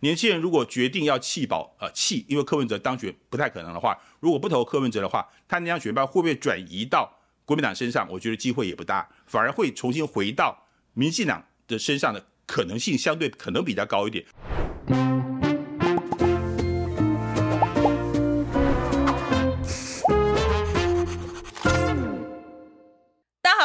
[0.00, 7.10] 年轻人如果决定要弃保，呃，弃，因为柯文哲当选不太可能的话，如果不投柯文哲的话，他那张选票会不会转移到
[7.46, 8.06] 国民党身上？
[8.10, 14.26] 我觉得机会也不大，反而会重新回到民进党的身上的可能性相对可能比较高一点。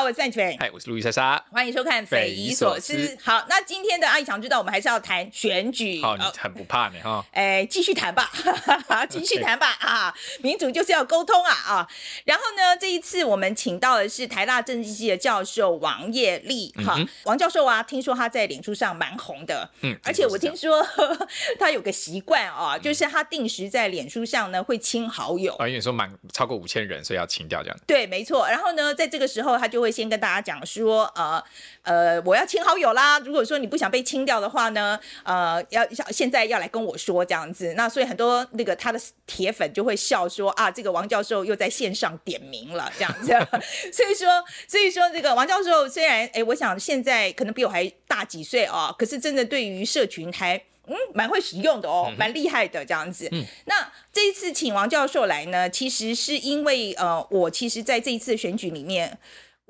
[0.04, 2.94] 我是范琪斐，嗨，我是路易莎莎，欢迎收看《匪夷所思》。
[3.24, 6.02] 好，那今天的阿姨想知道，我们还是要谈选举。
[6.02, 7.24] 好，你很不怕呢，哈。
[7.32, 8.32] 哎，继续谈吧，
[9.08, 10.12] 继续谈吧啊！
[10.42, 11.88] 民主就是要沟通啊啊！
[12.26, 16.74] 然后呢，这一次我们请到的是台大政治系的教授王业立。
[16.84, 20.84] 哈，王教授啊，听说他在脸书上蛮红的，嗯，而且我听说
[21.60, 25.54] 他有个习惯啊，就是他定时在脸书上呢会清好友。
[25.58, 27.78] 啊，因为说满超过五千人，所以要清掉这样。
[27.86, 28.48] 对，没错。
[28.48, 29.91] 然后呢，在这个时候他就会。
[29.92, 31.44] 先跟大家讲说，呃
[31.84, 33.20] 呃，我要清好友啦。
[33.20, 37.74] 如果说你不想被清掉的话呢，呃，要现在要来跟我说这样子。
[37.76, 43.28] 那所以很多那个他的铁粉就会笑说啊，这个王教授又在线上点名了这样子。
[43.92, 50.56] 所以说，所以说这个王教授虽然哎，我想现在可能比我还大几岁哦，可是真的对于社群还
[50.88, 53.28] 嗯蛮会使用的哦，蛮厉害的这样子。
[53.32, 59.18] 嗯，那这一次请王教授来呢，其实是因为呃，我其实在这一次选举里面。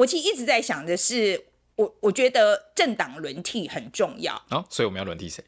[0.01, 5.43] 我其实一直在想的是，我我觉得政党轮替很重要哦，所以我们要轮替谁？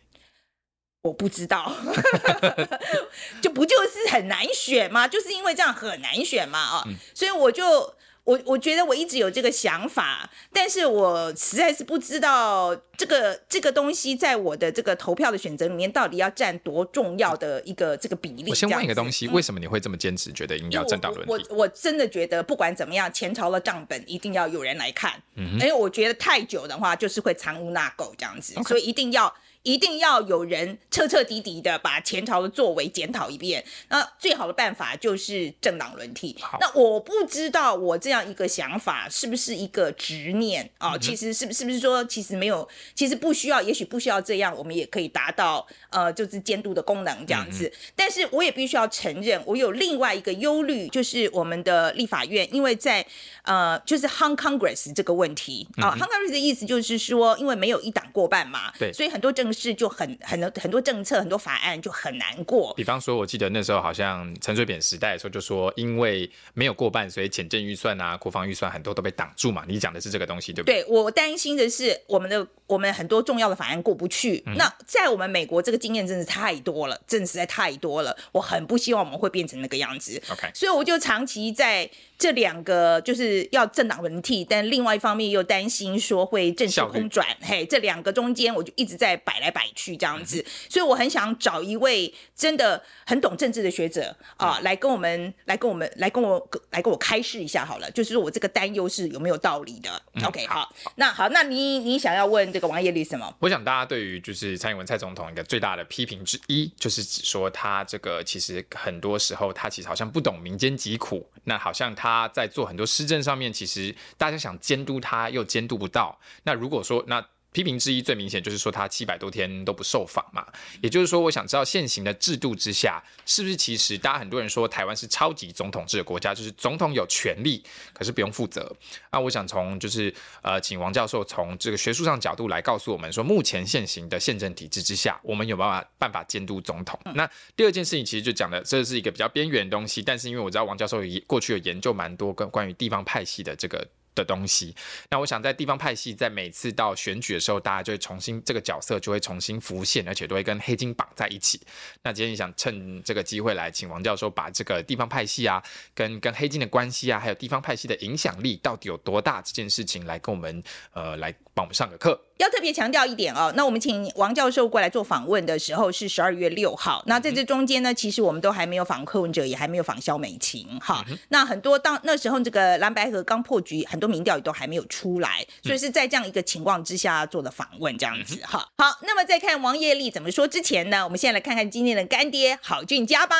[1.01, 1.75] 我不知道
[3.41, 5.07] 就不就是很难选吗？
[5.07, 7.95] 就是因为这样很难选嘛啊，嗯、所以我就。
[8.23, 18.49] 我我觉得我一直有这个想法，但是我实在是不知道这个这个东西在我的这个投票的选择里面到底要占多重要的一个这个比例。
[18.49, 21.31] 我先问一个东西，嗯、为什么你会这么坚持，觉得应该要政党轮替？
[21.31, 29.33] 我我，我真的觉得不管怎么样，前朝的账本一定要有人来看，嗯哼，因为我觉得太久的话就是会藏污纳垢这样子.所以一定要。
[29.63, 33.63] 一定要有人彻彻底底的把前朝的作为检讨一遍。
[33.89, 36.35] 那最好的办法就是政党轮替。
[36.59, 40.95] 那我不知道我这样一个想法是不是一个执念啊？
[40.95, 47.65] 嗯、其实是不是不是说其实没有，其实不需要，也许不需要这样，我们也可以达到呃就是监督的功能这样子。
[47.67, 53.05] 嗯、但是我也必须要承认，我有另外一个忧虑，就是我们的立法院，因为在
[53.43, 62.73] 呃就是 Hong Congress 这个问题啊、嗯、哼，Hung Congress 的意思就是说，因为没有一党过半嘛，对，所以很多政事就很很多很多政策很多法案就很难过。
[62.75, 69.63] 比方说，我记得那时候好像陈水扁时代的时候就说，因为没有过半，所以减政预算啊、国防预算很多都被挡住嘛。
[69.67, 70.83] 你讲的是这个东西对不对？
[70.83, 74.41] 对，我担心的是我们的我们很多重要的法案过不去。
[74.47, 78.15] 嗯、那在我们美国这个经验真的太多了，真的实在太多了。
[78.31, 80.21] 我很不希望我们会变成那个样子。
[80.31, 87.27] OK，所以我就长期在这两个就是要政党轮替，但另外一方面又担心说会政治空转。
[87.41, 99.89] 嘿，这两个中间我就一直在摆来摆去这样子，嗯、所以我很想找一位真的很懂政治的学者啊，来跟我们来跟我们来跟我来跟我开示一下好了，就是说我这个担忧是有没有道理的。
[100.13, 103.35] 嗯、OK，好，好那好，那你你想要问这个王业立什么？
[103.39, 116.19] 我想大家对于就是蔡英文蔡总统一个最大的批评之一，就是指说他这个其实很多时候他其实好像不懂民间疾苦，那好像他在做很多施政上面，其实大家想监督他又监督不到。
[116.43, 117.25] 那如果说那。
[117.53, 120.45] 批评之一最明显就是说他七百多天都不受访嘛，
[120.81, 127.63] 也就是说，我想知道现行的制度之下，是不是其实大家很多人说台湾是超级总统制的国家，就是总统有权利，
[127.93, 128.75] 可是不用负责。
[129.11, 136.99] 那我想从就是呃，请王教授从这个学术上角度来告诉我们说，目前现行的宪政体制之下，我们有办法办法监督总统。
[137.13, 143.87] 那第二件事情其实就讲的这是一个比较边缘的东西，但是因为我知道王教授过去有研究蛮多跟关于地方派系的这个。
[144.15, 144.75] 的东西，
[145.09, 151.59] 那我想在地方派系在每次到选举的时候，大家就会重新这个角色就会重新浮现，而且都会跟黑金绑在一起。
[152.03, 155.63] 那今天想趁这个机会来请王教授把这个地方派系啊，
[155.93, 160.63] 跟跟黑金的关系啊，还有地方派系的影响力到底有多大这件事情来跟我们
[160.93, 162.19] 呃来帮我们上个课。
[162.37, 167.03] 要特别强调一点哦，那我们请王教授过来做访问的时候是十二月六号。
[167.05, 171.05] 那在这中间呢，其实我们都还没有访柯文哲，也还没有访萧美琴哈。
[171.09, 178.67] 嗯、那很多当那时候这个蓝白河刚破局，很多民调也都还没有出来，所以是在这样一个情况之下做的访问这样子哈。
[178.77, 183.35] 嗯、好，那么在看王业立怎么说之前呢，我们现在来看看今天的干爹郝俊佳吧。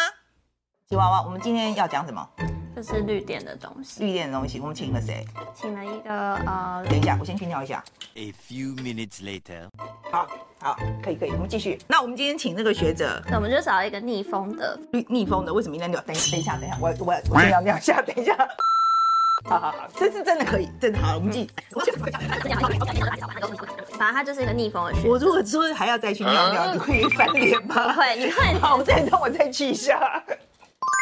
[0.88, 2.30] 吉娃娃，我们今天要讲什么？
[2.76, 4.04] 就是绿电的东西。
[4.04, 5.26] 绿电的东西，我们请了谁？
[5.54, 7.84] 请了一个呃，等一下，我先去尿一下。
[8.16, 9.68] A few minutes later，
[10.12, 10.28] 好，
[10.60, 11.80] 好，可以，可以，我们继续。
[11.88, 14.80] 那我们今天请那个学者，那我们就找一个逆风的。
[14.92, 16.02] 逆逆风的，为什么一定要尿？
[16.02, 18.36] 等，等一下，等一下，我我我先要尿一下，等一下。
[19.46, 21.50] 好好好，这次真的可以，真的好，我们继续。
[23.98, 25.10] 反正它就是一个逆风的选择。
[25.10, 27.94] 我如果说还要再去尿尿，你会翻脸吗？
[27.94, 28.60] 会，你会。
[28.60, 30.24] 好，我再让我再去一下。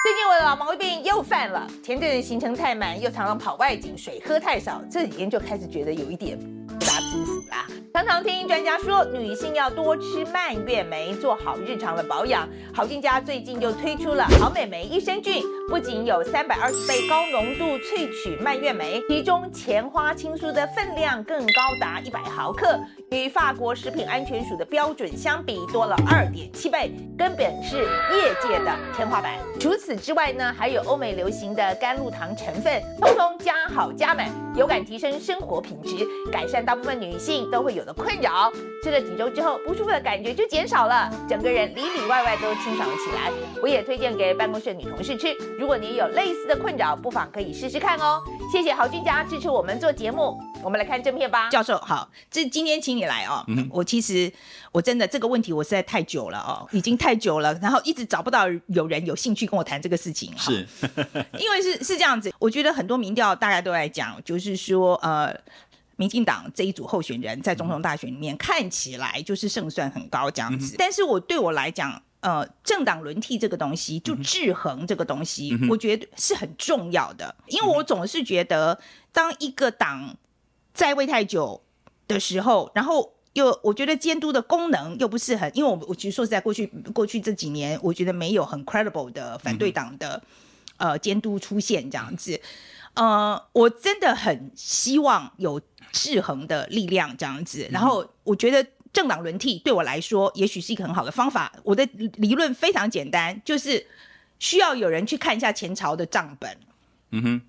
[0.04, 7.68] 最近我的老毛病又犯了，前阵子行程太满，又常常跑外景，水喝太少，这几天就开始觉得有一点不大舒服啦。
[7.94, 12.50] 常常听专家说，女性要多吃蔓越莓，做好日常的保养。
[12.74, 22.80] 好菌家最近就推出了好美莓益生菌，不仅有三百二十倍高浓度萃取蔓越莓，其中前花青素的分量更高达一百毫克，
[23.12, 29.38] 与法国食品安全署的标准相比多了二点七倍，根本是业界的天花板。
[29.60, 38.52] 除此此之外呢，还有欧美流行的甘露糖成分，通通加好加满，有感提升生活品质，改善大部分女性都会有的困扰，
[38.84, 43.32] 吃了几周之后，不舒服的感觉就减少了，整个人里里外外都清爽了起来。
[43.60, 45.36] 我也推荐给办公室的女同事吃。
[45.58, 48.22] 如果你有类似的困扰，不妨可以试试看哦。
[48.54, 50.40] 谢谢好菌家支持我们做节目。
[50.64, 51.50] 我们来看正片吧。
[51.50, 53.44] 教授好，这今天请你来哦。
[53.48, 54.32] 嗯，我其实
[54.72, 60.32] 我真的这个问题我实在太久了哦， 已经太久了，然后一直找不到有人有兴趣跟我谈这个事情。
[60.38, 60.68] 是，
[61.40, 65.36] 因为是是这样子，我觉得很多民调大概都在讲，就是说呃。
[65.98, 78.80] 民进党这一组候选人，在总统大选里面看起来就是胜算很高这样子，但是我对我来讲，呃，政党轮替这个东西，就制衡这个东西，我觉得是很重要的，因为我总是觉得，
[79.12, 80.16] 当一个党
[80.74, 81.62] 在位太久
[82.08, 90.22] 的时候，然后又我觉得监督的功能又不是很，因为我我其实说实在，过去过去这几年，我觉得没有很 credible 的反对党的
[90.78, 92.40] 呃监督出现这样子，
[92.94, 95.62] 呃，我真的很希望有。
[95.94, 101.52] 制衡的力量这样子，然后我觉得政党轮替对我来说也许是一个很好的方法。
[101.66, 103.86] 我的理论非常简单，就是
[104.40, 106.58] 需要有人去看一下前朝的账本。
[107.10, 107.42] 嗯哼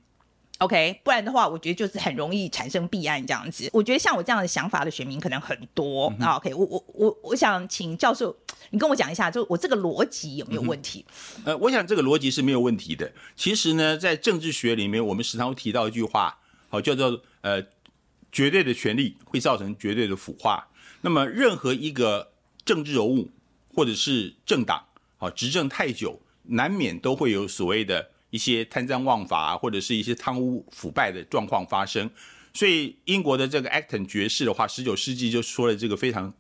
[0.65, 3.69] ，OK，不然的话，我觉得就是很容易产生弊案这样子。
[3.73, 6.13] 我觉得像我这样的想法的选民可能很多。
[6.19, 8.35] 嗯、OK，我我我我想请教授，
[8.71, 11.05] 你跟我讲一下，就我这个逻辑有没有问题？
[11.39, 13.13] 嗯、呃，我想这个逻辑是没有问题的。
[13.37, 16.39] 其实呢，在政治学里面，我们时常会提到一句话，
[16.69, 17.63] 好叫做呃。
[18.35, 20.67] 绝对的权利会造成绝对的腐化。
[21.03, 22.33] 那么，任何一个
[22.65, 23.29] 政治人物
[23.75, 24.83] 或者是政党，
[25.19, 32.11] 好，执政太久，难免都会有所谓的一些贪赃枉法，或者是一些贪污腐败的状况发生。
[32.53, 36.35] 所以，英国的这个 Acton 爵士的话，十九世纪就说了这个非常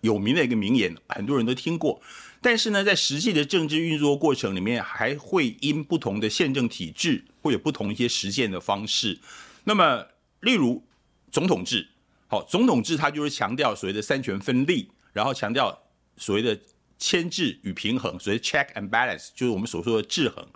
[0.00, 2.02] 有名的一个名言，很多人都听过。
[2.42, 9.20] 但是呢，在实际的政治运作过程里面，还会因不同的宪政体制，会有不同一些实践的方式。
[9.62, 10.04] 那么，
[10.40, 10.82] 例如。
[11.30, 11.86] 总统制，
[12.26, 15.78] 好，总统制它就是强调所谓的三权分立，然后强调
[16.16, 16.58] 所谓的
[16.98, 20.48] 牵制与平衡，所谓 check and balance，就是我们所说的制衡。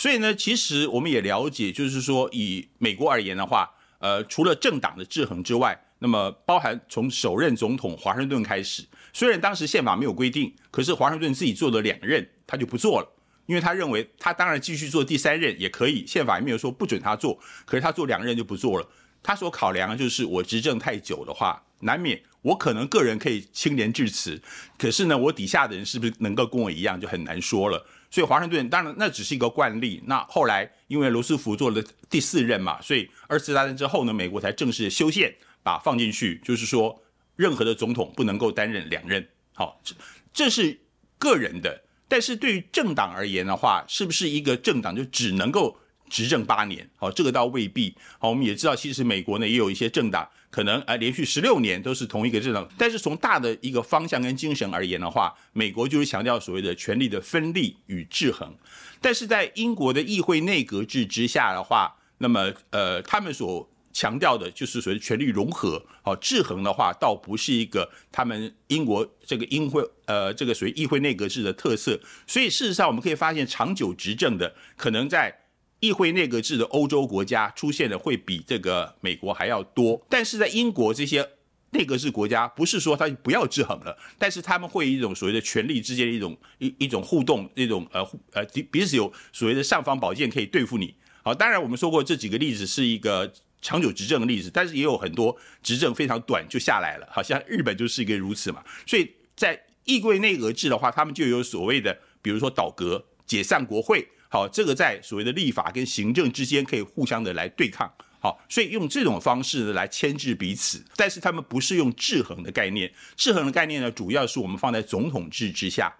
[0.00, 8.82] 所以呢，其实我们也了解，就是说以美国而言的话，呃，除了政党的制衡之外，那么包含从首任总统华盛顿开始，
[9.12, 13.08] 虽然当时宪法没有规定，可是华盛顿自己做了两任，他就不做了，
[13.44, 18.88] 因为他认为他当然继续做第三任也可以，宪法也没有说不准他做，可是他做两任就不做了。
[19.22, 24.40] 他所考量的就是，我执政太久的话，难免我可能个人可以清廉致辞，
[24.78, 27.84] 可是呢，我底下的人是不是能够跟我一样，就很难说了。
[28.10, 30.02] 所以华盛顿当然那只是一个惯例。
[30.06, 37.02] 那后来因为罗斯福做了第四任嘛，所以二次大战之后呢，美国才正式修宪，把放进去，就是说
[37.36, 39.26] 任何的总统不能够担任两任。
[39.54, 39.94] 好，这
[40.32, 40.78] 这是
[41.18, 45.78] 个人的，但是对于政党而言的话，是不是一个政党就只能够？
[46.10, 47.94] 执政八年，好，这个倒未必。
[48.18, 52.68] 好，我们也知道，其实美国呢也有一些政党，可能呃连续十六年都是同一个政党。
[52.76, 58.54] 但是从大的一个方向跟精神而言的话，美国就是强调所谓的权力的分立与制衡。
[59.00, 65.80] 但是在英国的议会内阁制之下的话，那么呃他们所强调的就是所谓权力融合。
[66.02, 71.98] 好，制衡的话倒不是一个他们英国这个议会呃这个属于议会内阁制的特色。
[72.26, 75.36] 所以事实上我们可以发现，长久执政的可能在。
[75.80, 81.26] 议会内阁制的欧洲国家出现的会比这个美国还要多，但是在英国这些
[81.70, 90.94] 内阁制国家，不是说他不要制衡了，但是他们会一种所谓的权力之间的一种一一种互动，一种呃呃彼此有所谓的尚方宝剑可以对付你。
[91.22, 93.32] 好，当然我们说过这几个例子是一个
[93.62, 98.62] 长久执政的例子，但是也有很多执政非常短就下来了，好像日本就是一个如此嘛。
[98.86, 104.06] 所以在议会内阁制的话，他们就有所谓的，比如说倒阁、解散国会。
[104.32, 115.92] 好，这个在所谓的立法跟行政之间可以互相的来对抗，好，所以用这种方式呢来牵制彼此，但是他们不是用制衡的概念，制衡的概念呢，主要是我们放在总统制之下，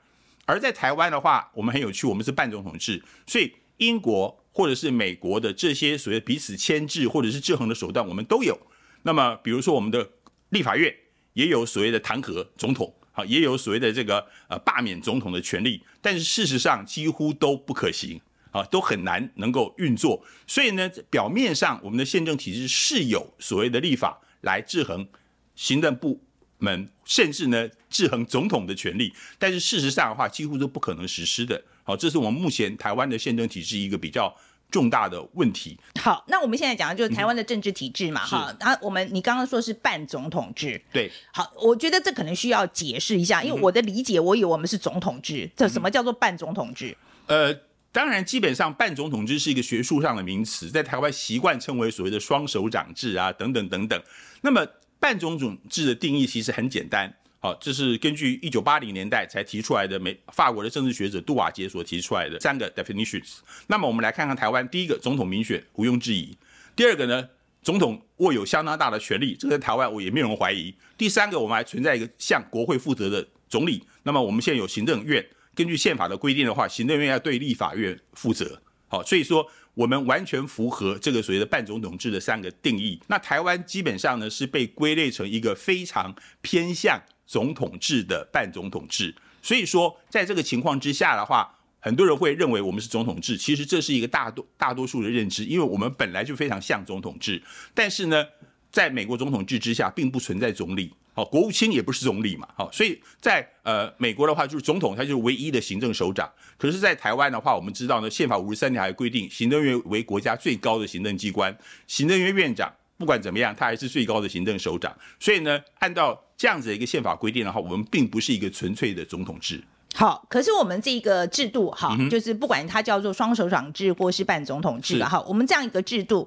[0.47, 8.57] 而在台湾的话，我们很有趣，我们是半总统制，所以英国或者是美国的这些所谓彼此牵制或者是制衡的手段，我们都有。
[9.03, 10.09] 那么，比如说我们的
[10.51, 10.95] 立法院
[11.33, 18.21] 也有所谓的弹劾总统，啊，也有所谓的这个呃罢免总统的权利，但是事实上几乎都不可行，
[18.53, 20.25] 啊，都很难能够运作。
[20.47, 25.07] 所以呢，表面上我们的宪政体制是有所谓的立法来制衡
[25.55, 26.23] 行政部
[26.59, 31.63] 门，甚至呢制衡总统的权利，但是事实上的话，几乎都不可能实施的。
[31.83, 34.33] 好，这是我们目前台湾的宪政体制一个比较
[34.71, 35.79] 重大的问题。
[36.01, 38.57] 好，那我们现在讲的就是台湾的政治体制嘛，哈、嗯。
[38.61, 41.11] 然后我们你刚刚说是半总统制，对。
[41.33, 46.97] 好，我觉得这可能需要解释一下，因为我的理解，我以为我们是总统制，嗯、这什么叫做半总统制？
[47.27, 47.55] 呃，
[47.93, 54.03] 当然，基本上半总统制是一个学术上的名词，在台湾习惯称为所谓的双手掌制啊，等等等等。
[54.43, 54.67] 那么
[54.99, 57.13] 半总统制的定义其实很简单。
[57.43, 63.39] 好，这是根据一九八零年代才提出来的美法国的政治学者杜瓦杰所提出来的三个 definitions。
[63.67, 66.37] 那么我们来看看台湾，第一个总统民选毋庸置疑；
[66.77, 67.27] 第二个呢，
[67.63, 73.83] 总统握有相当大的权力，这个在台湾我也没有人怀疑；第三个，我们还存在一个向国会负责的总理。
[74.03, 78.61] 那么我们现在有行政院，根据宪法的规定的话，行政院要对立法院负责。
[78.87, 83.01] 好，所以说我们完全符合这个所谓的半总统制的三个定义。
[83.07, 87.01] 那台湾基本上呢是被归类成一个非常偏向。
[87.31, 97.41] 总统制的半总统制，所以说在这个情况之下的话，很多人会认为我们是总统制，其实这是一个大多大多数的认知，因为我们本来就非常像总统制。
[97.73, 98.27] 但是呢，
[98.73, 106.29] 在美国总统制之下，并不存在总理，好，国务卿也不是总理嘛，好，所以在呃美国的话，就是总统他就是唯一的行政首长。
[106.59, 111.57] 可是，在台湾的话，我们知道呢，宪法五十三条还规定，行政院为国家最高的行政机关，
[111.87, 114.95] 行政院院长不管怎么样，他还是最高的行政首长。
[115.21, 119.63] 所以呢，按照这样子的一个宪法规定的话，我们并不是一个纯粹的总统制。
[119.93, 126.27] 好，可是我们这个制度，哈，嗯、就是不管它叫做双首长制或是半总统制了，哈，我们这样一个制度，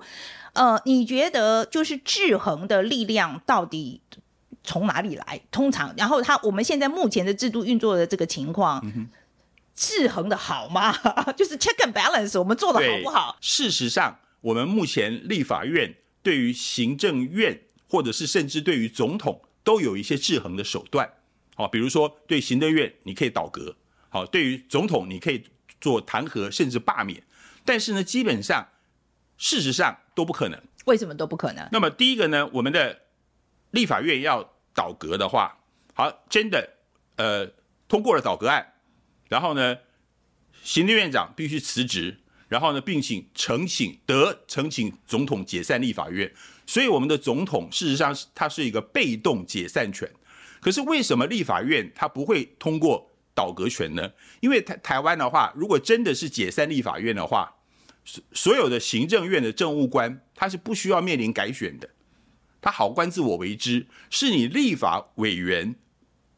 [0.54, 4.02] 呃，你觉得就是制衡的力量到底
[4.64, 5.42] 从哪里来？
[5.50, 9.08] 通常，然后它我们现在目前的制度运作的这个情况，嗯、
[9.74, 10.96] 制衡的好吗？
[11.36, 13.36] 就是 check and balance，我们做的好不好？
[13.42, 17.62] 事实上，我们目前立法院对于行政院。
[17.90, 21.10] 或者是甚至对于总统都有一些制衡的手段，
[21.56, 23.76] 好，比如说对行政院你可以倒阁，
[24.10, 25.44] 好，对于总统你可以
[25.80, 27.24] 做弹劾甚至罢免，
[27.64, 28.70] 但是呢，基本上
[29.38, 30.62] 事实上都不可能。
[30.86, 31.68] 为什么都不可能？
[31.72, 33.04] 那么第一个呢，我们的
[33.72, 35.60] 立法院要倒阁的话，
[35.94, 36.78] 好，真的
[37.16, 37.48] 呃
[37.88, 38.74] 通过了倒阁案，
[39.30, 39.78] 然后呢，
[40.62, 42.20] 行政院长必须辞职，
[42.54, 46.32] 然后呢，并请呈请得呈请总统解散立法院。
[46.68, 50.08] 所以我们的总统事实上是他是一个被动解散权，
[50.62, 54.12] 可是为什么立法院他不会通过倒阁权呢？
[54.40, 57.56] 因为台台湾的话，如果真的是解散立法院的话，
[58.06, 61.90] 所所有的行政院的政务官他是不需要面临改选的，
[62.62, 65.74] 他好官自我为之，是你立法委员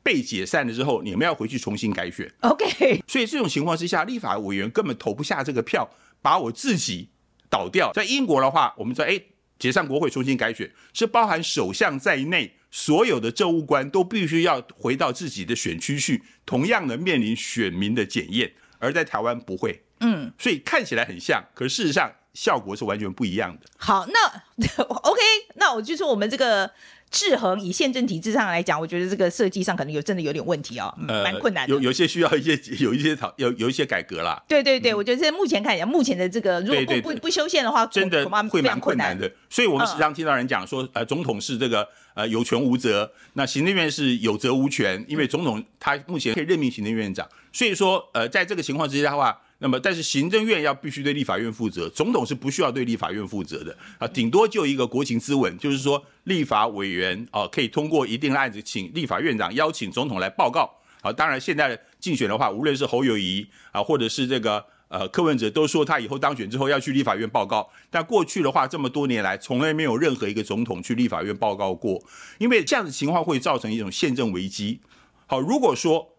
[0.01, 2.31] 被解散了之后，你们要回去重新改选。
[2.39, 5.89] OK，所以这种情况之下，立法委员根本投不下这个票，
[6.25, 7.09] 把我自己
[7.47, 7.91] 倒掉。
[7.93, 9.21] 在英国的话，我们说，哎。
[9.57, 18.51] 解散国会重新改选，是包含首相在内，所有的政务官都必须要回到自己的选区去，同样的面临选民的检验。
[18.79, 23.65] 而在台湾不会，嗯，所以看起来很像，可是事实上效果是完全不一样的。
[23.77, 24.43] 好，那
[24.83, 25.21] OK，
[25.55, 26.69] 那我就说我们这个。
[27.11, 31.73] 制衡以宪政体制上来讲，我觉得这个设计上可能有真的有点问题哦，蛮、呃、困难的。
[31.73, 34.43] 有有些需要一些有一些讨有有一些改革啦。
[34.47, 39.31] 对对对，嗯、我觉得现在目前看一下，目前的这个如果不不不修宪的话，真的会蛮困难的。
[39.49, 47.27] 所以我们时常听到人讲说，呃，呃总统是这个呃有权无责，那行政院是有责无权，因为总统他目前可以任命行政院长。
[47.53, 49.39] 所以说，呃，在这个情况之下的话。
[49.59, 60.69] 那么，但是行政院要必须对立法院负责，总统是不需要对立法院负责的啊，顶多就一个国情咨文，就是说立法委员啊可以通过一定的案子，请立法院长邀请总统来报告
[61.01, 61.11] 啊。
[61.11, 67.67] 当然，现在竞选的话，无论是侯友谊啊，或者是这个呃柯文哲，都说他以后当选之后要去立法院报告。
[67.89, 72.03] 但过去的话，这么多年来，从来没有任何一个总统去立法院报告过，
[72.39, 74.81] 因为这样的情况会造成一种宪政危机。
[75.27, 76.17] 好，如果说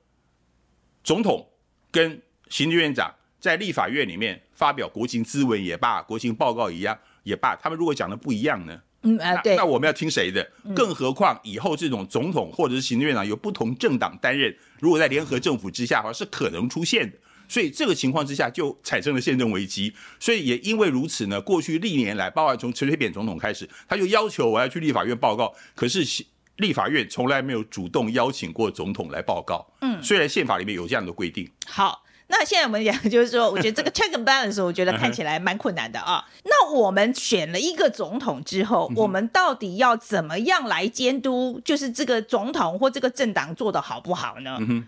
[1.04, 1.46] 总统
[1.90, 3.14] 跟行政院长
[3.46, 8.76] 在立法院里面发表国情咨文也罢，国情报告一样也罢，他们如果讲的不一样呢？
[9.02, 10.44] 嗯啊，对，那我们要听谁的？
[10.74, 17.16] 更何况以后这种总统或者是行政院长由不同政党担任，如果在联合政府之下的话，是可能出现的。
[17.46, 19.94] 所以这个情况之下就产生了宪政危机。
[20.18, 26.24] 所以也因为如此呢，过去历年来，包括从陈水扁总统开始，他就要求我要去立法院报告，可是
[26.56, 29.64] 立法院从来没有主动邀请过总统来报告。
[29.82, 31.48] 嗯，虽然宪法里面有这样的规定。
[31.64, 32.02] 好。
[32.28, 36.24] 那现在我们讲就是说，我觉得这个 check and balance，我觉得看起来蛮困难的啊。
[36.44, 44.56] 那我们选了一个总统之后，我们到底要怎么样来监督，就是这个总统或这个政党做的好不好呢？
[44.60, 44.86] 嗯，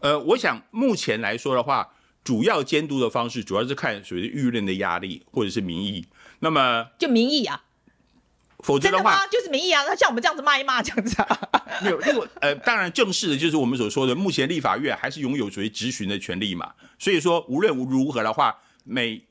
[0.00, 1.88] 呃，我想目前来说的话，
[2.22, 6.06] 主要监督的方式主要是看所谓的舆论的压力或者是民意。
[6.40, 7.62] 那么就民意啊。
[8.60, 9.84] 否则的话，的就是民意啊。
[9.84, 11.38] 他像我们这样子骂一骂，这样子啊，
[11.82, 16.72] 没有如果呃，当然正式的就是我们所说的，目前立法院还是拥有属于质询的权利嘛。
[16.98, 19.22] 所以说，无论如何的话，每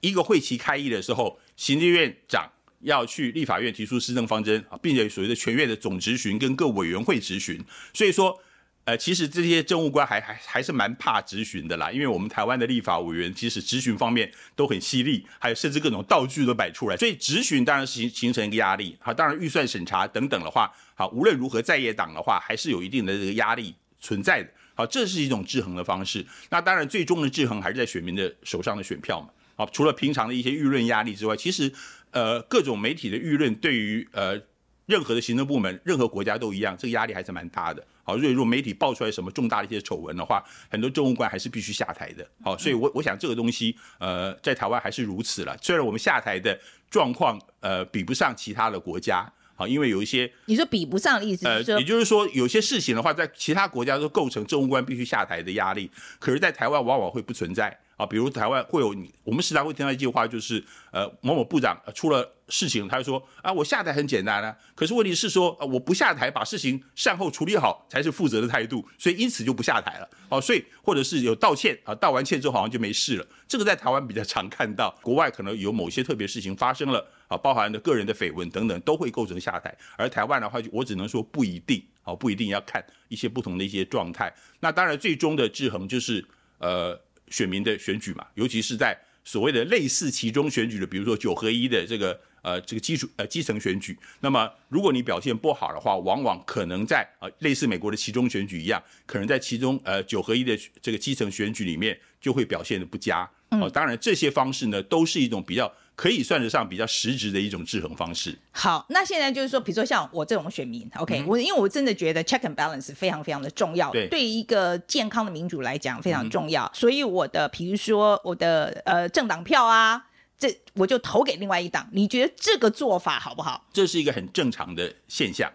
[0.00, 7.62] 一个会期开议的时候，行政院长要去立法院提出施政方针啊，并且所谓的全院的总质询跟各委员会质询。
[7.92, 8.40] 所以说。
[8.88, 18.96] 呃，其实这些政务官还还还是蛮怕质询的啦，因为我们台湾的立法委员其实质询方面都很犀利，还有甚至各种道具都摆出来，所以质询当然形形成一个压力。
[18.98, 24.48] 好，当然预算审查等等的话，好，无论如何在野党的话还是有一定的这个压力存在的。
[24.74, 26.24] 好，这是一种制衡的方式。
[26.48, 29.28] 那当然最终的制衡还是在选民的手上的选票嘛。
[29.54, 31.70] 好，除了平常的一些舆论压力之外，其实
[32.12, 34.40] 呃各种媒体的舆论对于呃
[34.88, 37.84] 任何的行政部门、任何国家都一样，这个压力还是蛮大的。
[38.02, 42.26] 好，所以如果媒体爆出来什么重大的一些丑闻的话，很多政务官还是必须下台的。
[42.42, 45.54] 好，所以我我想这个东西，呃，在台湾还是如此了。
[45.60, 46.58] 虽然我们下台的
[46.90, 57.78] 状况，呃，比不上其他的国家，好，因为有一些你说比不上的意思，呃，也就是说有些事情的话，在其他国家都构成政务官必须下台的压力，可是，在台湾往往会不存在。
[57.98, 70.08] 啊，比如台湾会有你，我们时常会听到一句话，就是呃，某某部长出了事情，他就说啊，我下台很简单啊，可是问题是说，啊，我不下台，把事情善后处理好才是负责的态度，所以因此就不下台了。
[70.28, 73.26] 哦，所以或者是有道歉啊，道完歉之后好像就没事了。
[73.46, 79.76] 这个在台湾比较常看到，国外可能有某些特别事情发生了啊，包含的个人的绯闻等等，都会构成下台。
[79.96, 84.34] 而台湾的话，我只能说不一定，哦，不一定要看一些不同的一些状态。
[84.60, 86.24] 那当然，最终的制衡就是
[86.58, 86.98] 呃。
[87.30, 103.30] 选民的选举嘛，尤其是在所谓的类似其中选举的，比如说九合一的这个呃这个基础呃基层选举，那么如果你表现不好的话，往往可能在呃类似美国的其中选举一样，可能在其中呃九合一的这个基层选举里面就会表现的不佳。
[103.50, 105.70] 哦，当然这些方式呢，都是一种比较。
[105.98, 108.32] 可以算得上比较实质的一种制衡方式。
[108.52, 116.66] 好，那现在就是说，比如说像我这种选民，OK，、嗯、我因为我真的觉得 check and balance 非常非常的重要，对，对于一个健康的民主来讲非常重要。
[116.66, 120.06] 嗯、所以我的，比如说我的呃政党票啊，
[120.38, 121.88] 这我就投给另外一党。
[121.90, 123.66] 你觉得这个做法好不好？
[123.72, 125.52] 这是一个很正常的现象。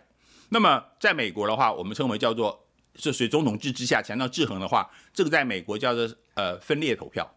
[0.49, 2.65] 那么在美国的话，我们称为叫做
[2.97, 7.33] 是属于总统制之下强调制衡的话，这个在美国叫做呃分裂投票。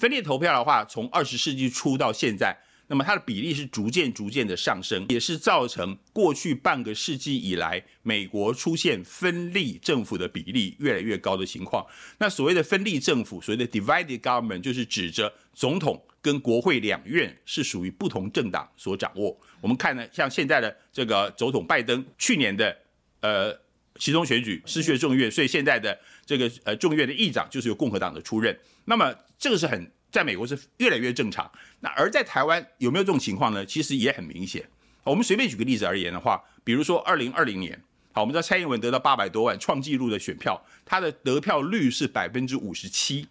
[0.00, 11.86] 分裂投票的话，从二十世纪初到现在，那么它的比例是逐渐逐渐的上升，也是造成过去半个世纪以来美国出现分立政府的比例越来越高的情况。
[12.16, 19.38] 那所谓的分立政府，所谓的 divided government，就是指着总统跟国会两院是属于不同政党所掌握。
[19.60, 22.74] 我们看呢，像现在的这个总统拜登，去年的
[23.20, 23.54] 呃
[23.98, 25.98] 其中选举失去了众议院，所以现在的
[26.30, 28.56] 这个呃众议院的议长就是由共和党的出任。
[28.84, 31.50] 那么这个是很在美国是越来越正常。
[31.80, 33.66] 那而在台湾有没有这种情况呢？
[33.66, 34.64] 其实也很明显。
[35.02, 43.26] 我们随便举个例子而言的话，比如说二零二零年，好，我们知道蔡英文得到八百多万创纪录的选票，他的得票率是百分之五十七。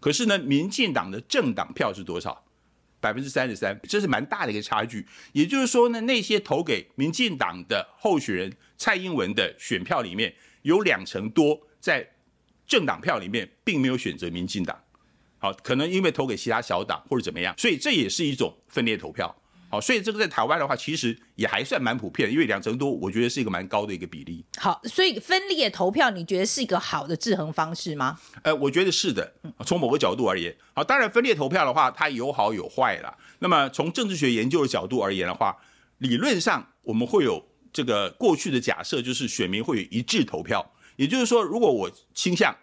[0.00, 2.44] 可是呢，民进党的政党票是多少？
[3.00, 5.06] 百分之三十三，这是蛮大的一个差距。
[5.32, 12.06] 也就是说呢，那些投给民进党的候选人蔡英文的选票里面，有两成多在
[12.70, 14.78] 政党票里面并没有选择民进党。
[15.38, 19.34] 好，可能因为投给其他小党或者怎么样，所以这也是一种分裂投票。
[19.68, 24.44] 好，所以这个在台湾的话，其实也还算蛮普遍，因为两成多，我觉得是一个蛮高的一个比例。
[24.58, 28.18] 好，所以分裂投票，你觉得是一个好的制衡方式吗？
[28.42, 29.32] 呃，我觉得是的。
[29.64, 33.16] 从某个角度而言，好，当然分裂投票的话，它有好有坏啦。
[33.38, 35.56] 那么从政治学研究的角度而言的话，
[35.98, 42.54] 理论上我们会有这个过去的假设，就是选民会有一致投票，也就是说，如果我倾向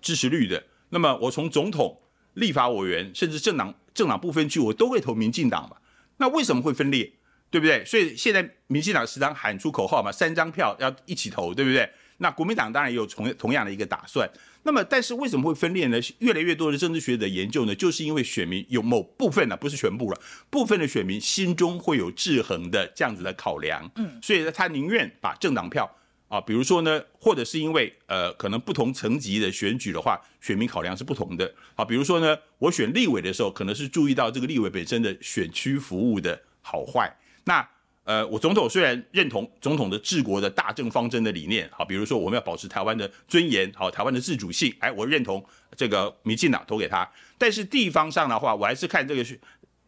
[0.00, 2.00] 支持绿的，那么我从总统。
[2.34, 5.76] 立法委员甚至政党政党不分区，我都会投民进党嘛？
[6.16, 7.08] 那为什么会分裂？
[7.48, 7.84] 对不对？
[7.84, 11.88] 所以现在民进党时常喊出口号嘛，三张票要一起投，对不对？
[12.16, 14.28] 那国民党当然也有同同样的一个打算。
[14.64, 16.00] 那么，但是为什么会分裂呢？
[16.18, 20.20] 越来越多的政治学者研究呢，就是因为选民有某部分呢，不是全部了，
[20.50, 25.88] 部分的选民心中会有制衡的这样子的考量，嗯，所以呢，他宁愿把政党票。
[26.34, 31.54] 啊，比如说呢，或者是因为呃，可能不同层级的选举的话，选民考量是不同的。
[31.76, 37.16] 啊，比如说呢，我选立委的时候，可能是注意到这个立委本身的选区服务的好坏。
[37.44, 37.64] 那
[38.02, 49.38] 呃，我总统虽然认同总统的治国的大政方针的理念，好，比如说我们要保持台湾的尊严，好，台湾的自主性，哎，我认同这个民进党投给他，但是地方上的话，我还是看这个区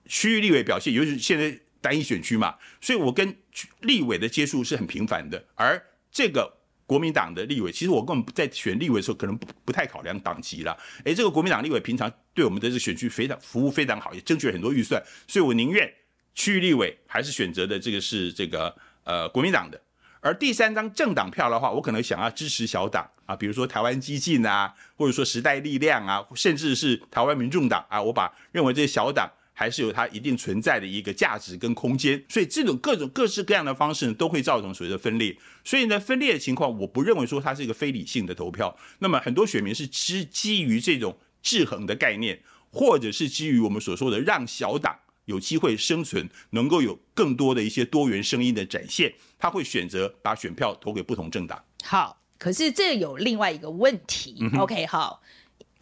[0.07, 3.37] 区域立委表现，尤其是现在单一选区嘛，所以我跟
[3.81, 5.83] 立委的接触是很频繁的，而
[6.17, 6.51] 这个。
[6.89, 10.71] 国民党的立委，其实我根本不在选立委的时候，可能不不太考量党籍了。
[11.03, 15.93] 诶，这个国民党立委平常对我们的这个选区非常服务非常好，也争取了很多预算，所以我宁愿
[16.37, 19.83] 区域立委还是选择的这个是这个呃国民党的。
[20.21, 29.29] 而第三张政党票的话，我可能想要支持小党啊，比如说台湾激进啊，或者说时代力量啊，甚至是台湾民众党啊，我把认为这些小党。
[29.59, 35.35] 还是有它一定存在的一个价值跟空间，所以这种各种各式各样的方式呢，都会造成所谓的分裂。
[35.65, 38.77] 所以呢，分裂的情况，我不认为说它是一个非理性的投票。
[38.99, 42.39] 那么很多选民是基基于这种制衡的概念，
[42.71, 51.65] 或者是基于我们所说的让小党有机会生存，能够有更多的一些多元声音的展现，他会选择把选票投给不同政党。
[51.83, 54.37] 好，可是这有另外一个问题。
[54.41, 55.23] 嗯、OK，好。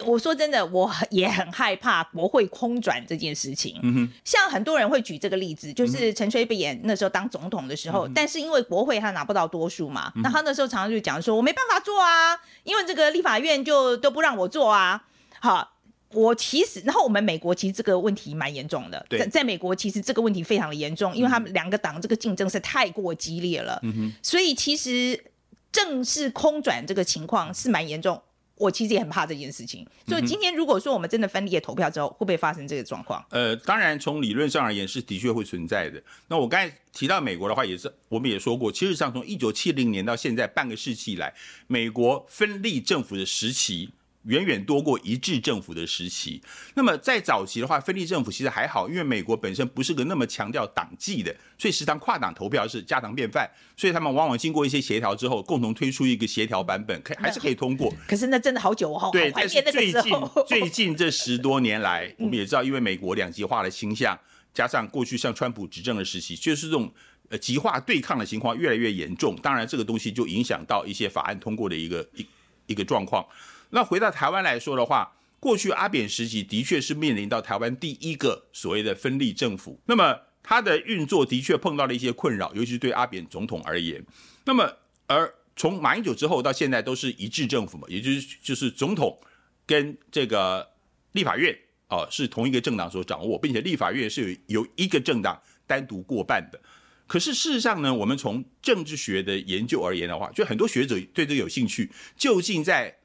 [0.03, 3.79] 我说真的，我也很害怕国会空转这件事情。
[4.25, 15.05] 像很多人会举这个例子，就是陈水扁那时候当总统的时候，嗯、但是因为国会他拿不到多数嘛，嗯、那他那时候常常就讲说，我没办法做啊，因为这个立法院就都不让我做啊。
[15.39, 15.71] 好，
[16.11, 23.81] 我其实，然后我们美国其实这个问题蛮严重的，在在美国其实这个问题非常的严重，因为他们两个党这个竞争是太过激烈了。
[24.21, 25.23] 所以其实
[25.71, 28.21] 正式空转这个情况是蛮严重。
[28.55, 33.25] 我其实也很怕这件事情，所以今天如果说我们真的分裂投票之后，会不会发生这个状况？
[33.29, 36.01] 呃，当然从理论上而言是的确会存在的。
[36.29, 41.33] 那我刚才提到美国的话，也是我们也说过，其实上从一九七零年到现在半个世纪以来，
[41.67, 43.89] 美国分立政府的时期。
[44.25, 46.41] 远远多过一致政府的时期。
[46.73, 53.49] 那么在早期的话，分立政府其实还好，因为美国本身不是个那么强调党纪的，所以时常跨党投票是家常便饭。
[53.77, 57.93] 所以他们往往经过一些协调之后，共同推出一个协调版本，可还是可以通过。
[58.07, 60.13] 可是那真的好久哦，对，但是最近
[60.47, 64.17] 最近这十多年来，我们也知道，因为美国两极化的倾向，
[64.53, 66.91] 加上过去像川普执政的时期，就是这种
[67.29, 69.35] 呃极化对抗的情况越来越严重。
[69.43, 72.25] 当然，这个东西就影响到一些法案通过的一个一
[72.67, 73.25] 一个状况。
[73.69, 84.03] 那回到台湾来说的话，过去阿扁时期的确是面临到台湾第一个所谓的分立政府，那么它的运作的确碰到了一些困扰，尤其是对阿扁总统而言。
[84.45, 84.71] 那么
[85.07, 89.19] 而从马英九之后到现在都是一致政府嘛，也就是就是总统
[89.65, 90.67] 跟这个
[91.13, 96.59] 立法院啊是同一个政党所掌握，并且立法院是有由一个政党单独过半的。
[97.07, 102.97] 可是事实上呢，我们从政治学的研究而言的话，就很多学者对这个有兴趣，究竟在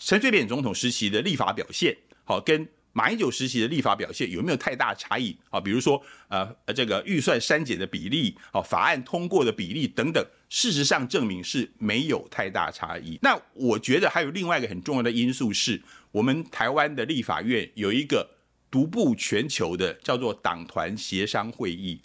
[0.00, 5.36] 陈水扁总统时期的立法表现，好，跟马英九时期的立法表现有没有太大差异？
[5.50, 13.18] 啊，比如说，呃，这个预算删减的比例，啊，法案通过的比例等等，事实上证明是没有太大差异。
[13.20, 18.26] 那我觉得还有另外一个很重要的因素是，我们台湾的立法院有一个
[18.70, 22.00] 独步全球的叫做党团协商会议。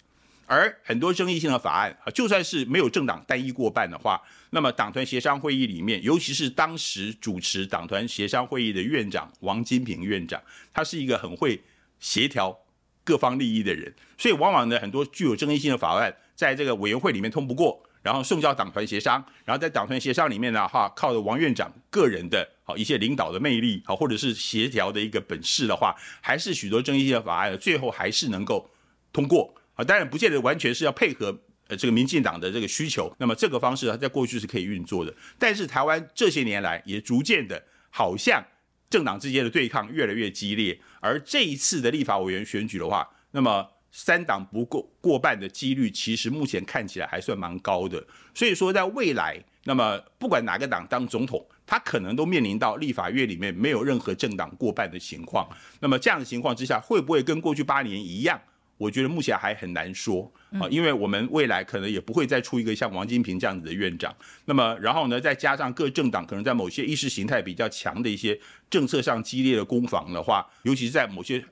[0.48, 4.22] 而很多争议性的法案啊，就算是没有政党单一过半的话，
[4.56, 10.40] 那么党团协商会议里面，尤其是当时主持党团协商会议的院长王金平院长，
[10.72, 11.62] 他是一个很会
[12.00, 12.58] 协调
[13.04, 28.70] 各方利益的人，所以往往呢，很多具有争议性的法案在这个委员会里面通不过，然后送交党团协商，然后在党团协商里面的话，靠着王院长个人的好一些领导的魅力好，或者是协调的一个本事的话，还是许多争议性的法案最后还是能够
[29.12, 29.54] 通过。
[29.74, 31.38] 啊，当然不见得完全是要配合
[31.68, 38.44] 呃这个民进党的这个需求，那么这个方式它在过去是可以运作的，但是台湾这些年来也逐渐的，好像
[38.88, 55.48] 政党之间的对抗越来越激烈，而这一次的立法委员选举的话，那么三党不过过半的几率，其实目前看起来还算蛮高的，所以说在未来，那么不管哪个党当总统，他可能都面临到立法院里面没有任何政党过半的情况，
[55.80, 58.40] 那么这样的情况之下，会不会跟过去八年一样？
[58.78, 60.30] 我觉得目前还很难说。
[60.60, 64.14] 啊，因为我们未来可能也不会再出一个像王金平这样子的院长。
[64.44, 68.38] 那么，然后呢，再加上各政党可能在某些意识形态比较强的一些
[68.70, 71.44] 政策上激烈的攻防的话，尤其是在某些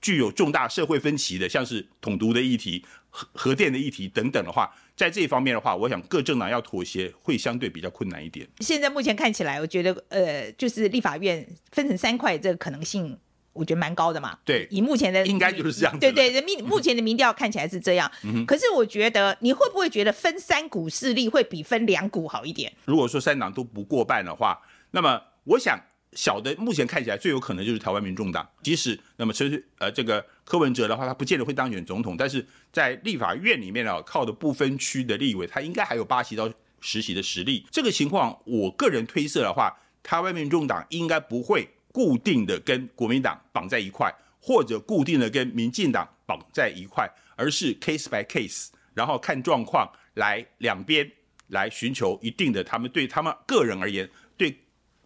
[0.00, 8.48] 具有重大社会分歧的，像是统独的议题、核核电的议题等等的话，在这一方面的话，我想各政党要妥协会相对比较困难一点。
[8.60, 13.18] 现在目前看起来，我觉得呃，就是立法院分成三块这个可能性。
[13.52, 18.10] 我觉得蛮高的嘛，对，以目前的应该就是这样，对对，民目前的民调看起来是这样。
[18.22, 22.72] 嗯，可是我觉得你会不会觉得分三股势力会比分两股好一点？
[22.84, 24.60] 如果说三党都不过半的话，
[24.92, 25.78] 那么我想
[26.12, 37.66] 小的目前看起来最有可能就是台湾民众党，即使那么陈呃这个柯文哲的话，他不见得会当选总统，但是在立法院里面啊，靠的不分区的立委，他应该还有八席到十席的实力。
[37.70, 51.10] 这个情况，我个人推测的话，台湾民众党应该不会固定的跟国民党绑在一块，或者固定的跟民进党绑在一块，而是 case by case，然后看状况来两边
[51.48, 54.56] 来寻求一定的他们对他们个人而言对。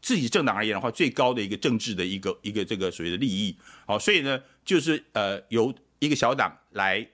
[0.06, 7.08] 自己政党而言的话，最高的一个政治的一个一个这个所谓的利益，好，所以呢，就是呃由一个小党来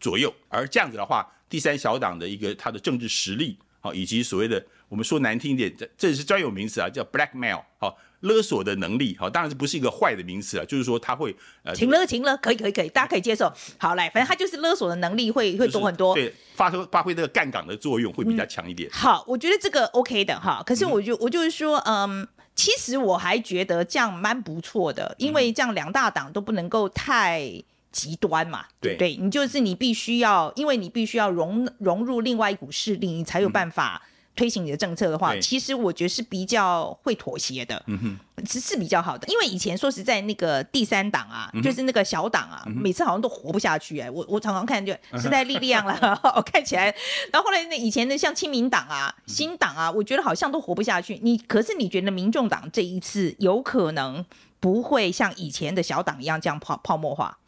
[0.00, 4.64] 左右，而这样子的话，第三小党的一个他的政治实力，好，以及所谓的
[4.94, 13.52] 我们说难听一点，这这是专有名词啊，叫 blackmail，好，勒索的能力，好，当然这不是一个坏的名词啊，就是说他会呃，情勒情勒，可以可以可以，大家可以接受。
[13.76, 16.14] 好，来，反正他就是勒索的能力会会多很多。
[16.14, 16.32] 对。
[16.54, 18.88] 发挥发挥这个杠杆的作用会比较强一点。
[18.88, 18.92] 嗯。
[18.92, 20.62] 好，我觉得这个 OK 的哈。
[20.64, 27.50] 可是我就我就是说，嗯，其实我还觉得这样蛮不错的，因为这样两大党都不能够太
[27.90, 28.66] 极端嘛。
[28.80, 34.00] 对，对，你就是你必须要，因为你必须要融融入另外一股势力，你才有办法。
[34.36, 39.28] 推行你的政策的话，其实我觉得是比较会妥协的，嗯哼，是是比较好的。
[39.28, 44.10] 因为以前说实在，那个第三党啊，嗯、就是那个小党啊、嗯，每次好像都活不下去哎、欸。
[44.10, 46.86] 我我常常看就时代力量了， 看起来，
[47.32, 51.18] 然后后来那以前的像亲民党啊、新党啊，我觉得好像都活不下去。
[51.22, 54.24] 你可是你觉得民众党这一次有可能
[54.58, 57.38] 不会像以前的小党一样这样泡泡沫化？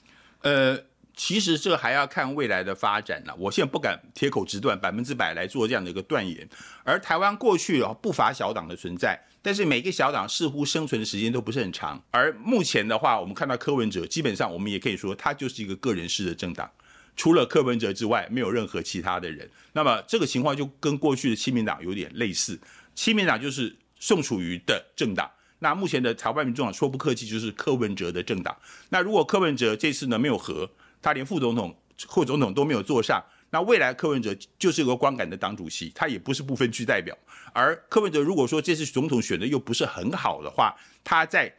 [0.42, 0.78] 呃。
[1.16, 6.46] 其实这还要看未来的发展了，我现在不敢铁口直断百分之百来做这样的一个断言。
[6.84, 12.00] 而台湾过去啊不乏小党的存在，但是每个小党似乎生存的时间都不是很长。
[12.10, 16.70] 而目前的话，我们看到柯文哲，基本上我们也可以说他就是一个个人式的政党，
[17.16, 19.50] 除了柯文哲之外，没有任何其他的人。
[19.72, 22.60] 那么这个情况就跟过去的亲民党有点类似，
[22.94, 28.54] 亲民党就是宋楚瑜的政党，那目前的台湾民众党说不客气就是柯文哲的政党。
[28.90, 37.16] 那如果柯文哲这次呢没有和，他连副总统、副总统都没有坐上，那未来柯文哲就是一个光杆的党主席，他也不是不分区代表。
[37.52, 41.52] 而柯文哲如果说这次总统选的又不是很好的话，他在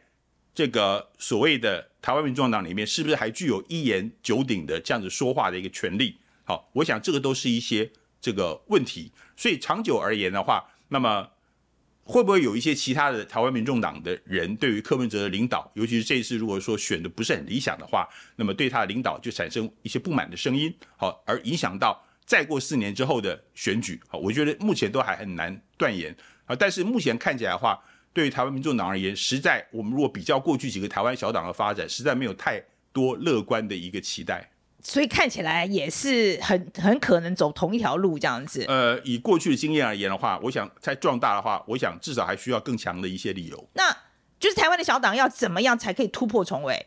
[0.54, 6.16] 这个所谓的台湾民众党里面，是不是还具有一言九鼎的这样子说话的一个权利？
[6.44, 9.12] 好，我想这个都是一些这个问题。
[9.36, 11.28] 所以长久而言的话，那么。
[12.08, 26.16] 会不会有一些其他的台湾民众党的人对于柯文哲的领导，尤其是这一次如果说选的不是很理想的话，那么对他的领导就产生一些不满的声音，好，而影响到再过四年之后的选举，好，我觉得目前都还很难断言
[26.46, 26.56] 啊。
[26.56, 27.78] 但是目前看起来的话，
[28.14, 32.58] 对于台湾民众党而言，实在我们如果比较过去几个台湾小党的发展，实在没有太
[32.90, 34.48] 多乐观的一个期待。
[34.88, 38.64] 所以看起来也是很很可能走同一条路这样子。
[38.68, 43.68] 呃，以过去的经验而言的话，我想再壮大的话，我想至少还需要更强的一些理由。
[43.74, 43.94] 那
[44.40, 46.86] 就是台湾的小党要怎么样才可以突破重围？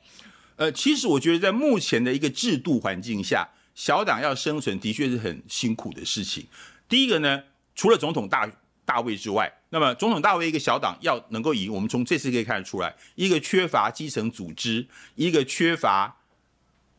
[0.56, 6.48] 呃，其实我觉得在目前的一个制度环境下，小党要生存的确是很辛苦的事情。
[6.90, 7.44] 第一个呢，
[7.76, 8.52] 除了总统大
[8.84, 16.18] 大位之外，那么总统大位一个小党要能够赢，我们从这次可以看得出来，一个缺乏基层组织，一个缺乏。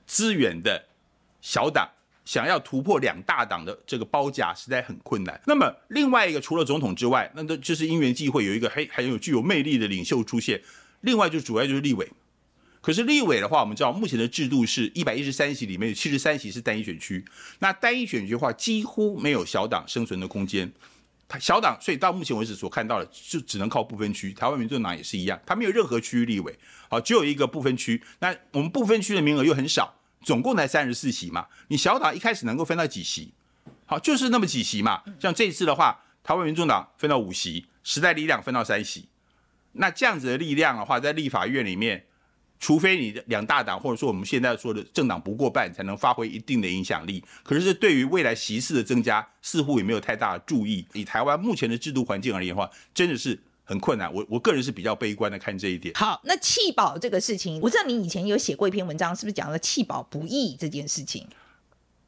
[0.05, 0.85] 资源的
[1.43, 1.87] 小党
[2.25, 5.39] 想要突破两大党的这个包夹，实在很困难。
[5.47, 10.63] 那么另外一个，除了总统之外，那都就是因缘际会有一个很很有具有魅力的领袖出现。
[11.01, 12.09] 另外就主要就是立委。
[12.81, 17.25] 可是立委的话，我们知道目前的制度是一百一十三席里面有七十三席是单一选区，
[17.59, 20.73] 那单一选区的话几乎没有小党生存的空间。
[21.41, 24.33] 小党所以到目前为止所看到的就只能靠不分区。
[24.33, 26.57] 台湾民众党也是一样，它没有任何区域立委，
[26.89, 28.03] 好，只有一个不分区。
[28.21, 29.95] 那我们不分区的名额又很少。
[30.23, 33.33] 总共才三十四席嘛，你小党一开始能够分到几席？
[33.85, 35.03] 好，就是那么几席嘛。
[35.21, 39.09] 像这一次的话，台湾民众党分到五席，时代力量分到三席。
[39.73, 42.07] 那这样子的力量的话，在立法院里面，
[42.61, 47.23] 除非你的两大党或者说我们现在说的政党不过半，才能发挥一定的影响力。
[47.43, 50.87] 可是这对于未来席次的增加，似乎也没有太大的注意。
[50.93, 53.39] 以台湾目前的制度环境而言的话，真的是。
[53.65, 55.95] 很困难，我我个人是比较悲观的看这一点。
[55.95, 61.27] 好，那弃保这个事情，我知道你以前有写过一篇文章，是不是讲了弃保不易这件事情？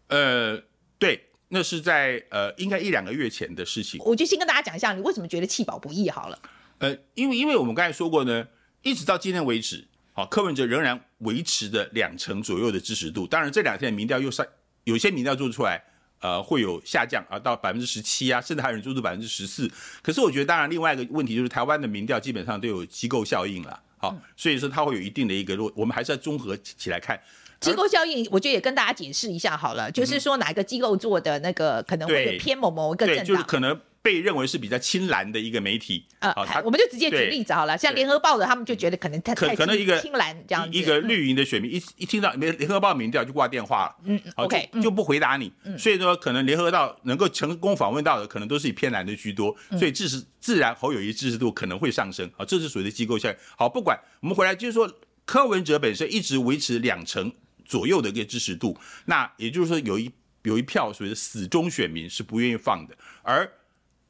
[0.08, 0.60] 呃，
[0.98, 4.00] 对，那是在呃，应该一两个月前的事情。
[4.04, 6.38] 我就先跟大家讲一下，你为什么觉得弃保不易好了。
[6.78, 8.46] 呃，因为因为我们刚才说过呢，
[8.82, 13.26] 一直到今天为止，好，柯文哲仍然维持着两成左右的支持度。
[13.26, 14.44] 当然，这两天的民调又上，
[14.82, 15.82] 有些民调做出来。
[16.24, 19.70] 呃，会有下降啊，到百分之十七啊，甚至还有人做出百分之十四。
[20.00, 27.20] 可是我觉得，当然另外一个问题就是，台湾的民调基本上都有机构效应了，好、嗯，所以说它会有一定的一个落，我们还是要综合起来看。
[27.60, 53.36] 机构效应，我觉得也跟大家解释一下好了，就是说哪一个机构做的那个可能会偏某某一个政党，对，就是可能被认为是比较亲蓝的一个媒体，呃，好他我们就直接举例子好了，像联合报的，他们就觉得可能太太可可能一个亲蓝这样子，一个绿营的选民一一听到联联合报民调就挂电话了，嗯好，OK，就就不回答你，所以说可能联合到能够成功访问到的，可能都是以偏蓝的居多，所以支持自然侯友谊支持度可能会上升，啊，这是属于的机构效应。
[53.56, 54.92] 好，不管我们回来就是说，
[55.24, 57.32] 柯文哲本身一直维持两成
[57.64, 60.12] 左右的一个支持度，那也就是说有一
[60.42, 63.50] 有一票所谓的死忠选民是不愿意放的，而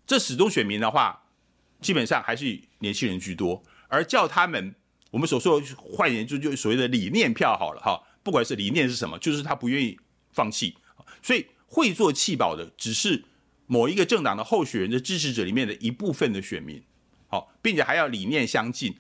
[0.07, 1.23] 这始终选民的话，
[1.81, 4.75] 基本上还是年轻人居多，而叫他们，
[5.11, 9.99] 我们所说的换言之，就所谓的理念票好了哈，不管是理念是什么，就是他不愿意
[10.33, 10.77] 放弃，
[11.23, 13.25] 所以会做弃保的只是
[13.67, 16.83] 某一个政党的候选人的支持者里面的一部分的选民，
[17.29, 18.95] 好，并且还要理念相近，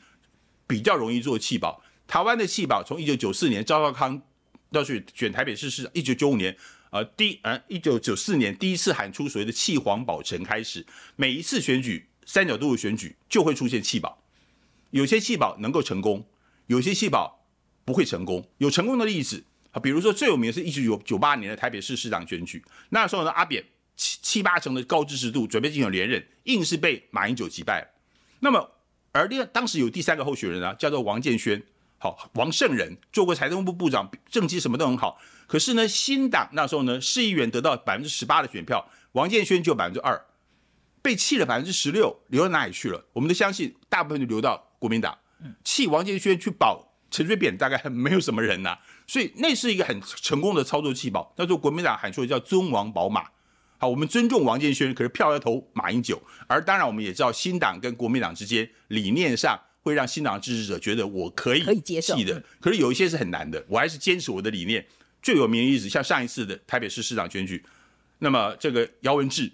[0.66, 1.82] 比较容易做弃保。
[2.06, 4.22] 台湾的弃保从一九九四年赵少康
[4.70, 6.56] 要去选台北市市长，一九九五年。
[6.94, 14.22] 呃，第呃，一九九四年第一次喊出所谓的弃黄保陈开始，每一次选举三角度的选举就会出现弃保，
[14.90, 16.24] 有些弃保能够成功，
[16.68, 17.44] 有些弃保
[17.84, 18.48] 不会成功。
[18.58, 23.64] 有成功的例子啊，比如说最有名的是一九九八年的台北市市长选举，那时候呢，阿扁
[23.96, 27.88] 七七八成的高支持度准备进行连任，硬是被马英九击败了。
[28.38, 28.70] 那么
[29.10, 31.60] 而另当时有第三个候选人啊，叫做王建煊，
[32.04, 35.18] 好，王圣仁做过财政部部长，政绩什么都很好。
[35.46, 40.22] 可是呢，新党那时候呢，市议员得到百分之十八的选票，王建煊就有百分之二，
[41.00, 43.02] 被弃了百分之十六，流到哪里去了？
[43.14, 45.16] 我们都相信，大部分就流到国民党。
[45.64, 48.78] 弃王建煊去保陈水扁，大概没有什么人呐、啊。
[49.06, 51.32] 所以那是一个很成功的操作弃保。
[51.38, 53.24] 那时候国民党喊出的叫尊王保马，
[53.78, 56.22] 好，我们尊重王建煊，可是票要投马英九。
[56.46, 64.84] 而当然，我们也知道新党跟国民党之间理念上会让新党支持者觉得我可以可以接受的，可是有一些是很难的，我还是坚持我的理念。
[65.22, 67.64] 最有名的例子，像上一次的台北市市长选举，
[68.18, 69.52] 那么这个姚文智，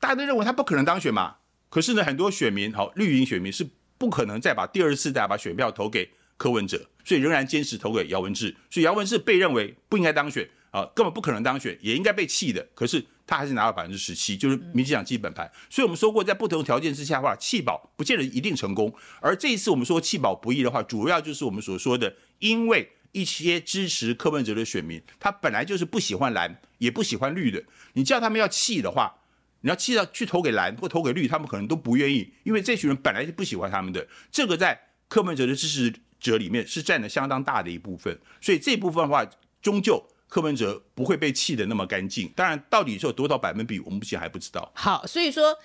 [0.00, 1.36] 大家都认为他不可能当选嘛。
[1.68, 3.66] 可是呢，很多选民，好绿营选民是
[3.98, 8.56] 不可能再把第二次再把选票投给柯文哲，所以仍然坚持投给姚文智。
[8.70, 12.66] 所以姚文智被认为不应该当选啊，根本不可能当选，也应该被弃的。
[12.74, 15.50] 可是他还是拿到百分之十七，就是民进党基本盘。
[15.70, 18.94] 所以我们说过，在不同条件之下的话，弃保不见得一定成功。
[19.20, 22.90] 而这一次我们说弃保不易的话，主要就是我们所说的，因为。
[23.14, 27.62] 一些支持柯文哲的选民，他本来就是不喜欢蓝，也不喜欢绿的。
[27.92, 29.14] 你叫他们要弃的话，
[29.60, 34.04] 你要弃到去投给蓝或投给绿，他们可能都不愿意，因为这群人本来就不喜欢他们的。
[34.32, 39.24] 这个在柯文哲的支持者里面是占了相当大的一部分，所以这部分的话，
[39.62, 40.04] 终究
[40.34, 42.28] 柯文哲不会被气得那么干净。
[42.34, 44.68] 当然，到底是有多少百分比，我们目前还不知道。
[44.74, 45.56] 好，所以说。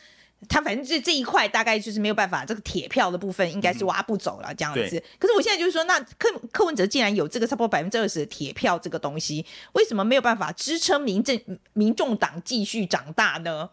[0.47, 4.95] 他反正这这一块大概就是没有办法，这个铁票的部分应该是挖不走了这样子。
[4.95, 11.37] 嗯、可是我现在就是说，那柯柯文哲既然有这个差不多百分之二十的铁票这个东西，为什么没有办法支撑民政
[11.73, 13.71] 民众党继续长大呢？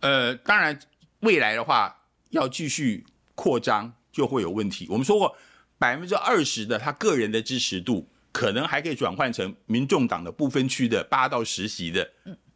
[0.00, 0.80] 呃，当然
[1.20, 4.86] 未来的话要继续扩张就会有问题。
[4.88, 5.36] 我们说过，
[5.76, 12.10] 百分之二十的他个人的支持度，可能还可以转换成民众党的不分区的八到十席的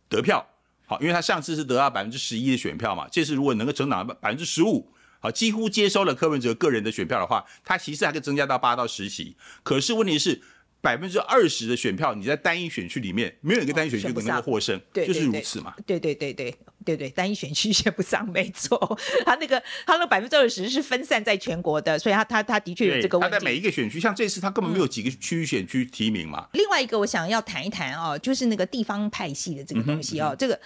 [0.09, 0.45] 得票。
[0.85, 9.37] 好，因为他上次是得到百分之十一的选票嘛，这次如果能够成长到百分之十五，好，几乎接收了柯文哲个人的选票的话，他其实还可以增加到八到十席。
[9.62, 10.43] 可是问题是，
[10.81, 15.75] 百分之二十的选票你在单一选区里面没有一个单一选区能够获胜，对，就是如此嘛。
[15.87, 18.99] 对对对对对对，单一选区选不上，没错。
[19.27, 23.33] 他那个他那百分之二十是分散在全国的，所以他他他的确有这个问题。
[23.33, 26.49] 他在每一个选区，像这次他根本没有几个区域选区提名嘛。
[26.53, 30.59] 另外一个我想要谈一谈哦，就是那个地方派系的这个东西哦，这个。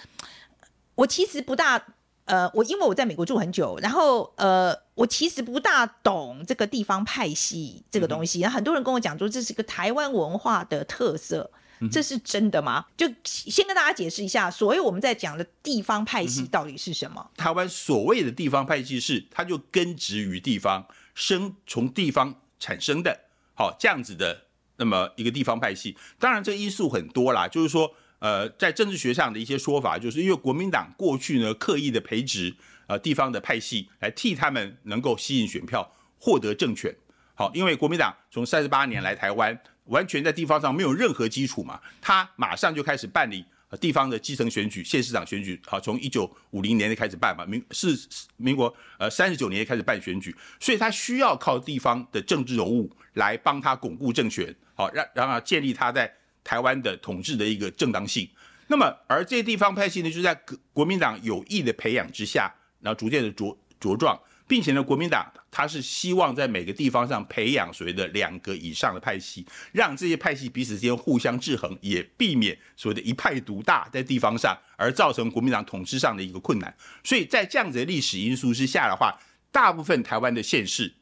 [0.95, 1.83] 我其实不大，
[2.25, 8.41] 呃，我因为我在美国住很久，然后呃，我其实不大懂这个地方派系这个东西。
[8.41, 11.51] 然后很多人跟我讲说，这是个台湾文化的特色，
[11.91, 12.87] 这是真的吗？
[12.97, 17.31] 就先跟大家解释一下，所谓我们在讲的地方派系到底是什么？
[17.37, 23.19] 台湾所谓的地方派系是，它就根植于地方，生从地方产生的，
[23.55, 24.43] 好这样子的
[24.77, 25.97] 那么一个地方派系。
[26.21, 27.93] 当然，这个因素很多啦，就是说。
[28.23, 32.55] 呃，在政治学上的一些说法，就是因为国民党过去呢刻意的培植
[32.87, 36.95] 呃地方的派系，来替他们能够吸引选票，获得政权。
[37.35, 43.45] 好，因为国民党从三十八年来台湾，完全在地方上没有任何基础嘛，他马上就开始办理
[43.81, 45.61] 地方的基层选举、县市长选举。
[45.67, 47.99] 好，从一九五零年就开始办嘛，民是
[48.37, 56.15] 民国呃三十九年开始办选举，所以他需要靠地方的政治人物来帮他巩固政权，好让让他建立他在。
[56.45, 58.29] 台湾的统治的一个正当性，
[58.69, 60.39] 那么而这些地方派系呢，就在
[60.73, 64.19] 国民党有意的培养之下，然后逐渐的茁茁壮。
[64.49, 76.75] 并且呢，国民党他是希望在每个地方上培养所谓的两个以上的派系，让这些派系彼此之间互相制衡，也避免所谓的一派独大在地方上而造成国民党统治上的一个困难。
[77.03, 79.19] 所以在这样子的历史因素之下的话，
[79.51, 80.93] 大部分台湾的县市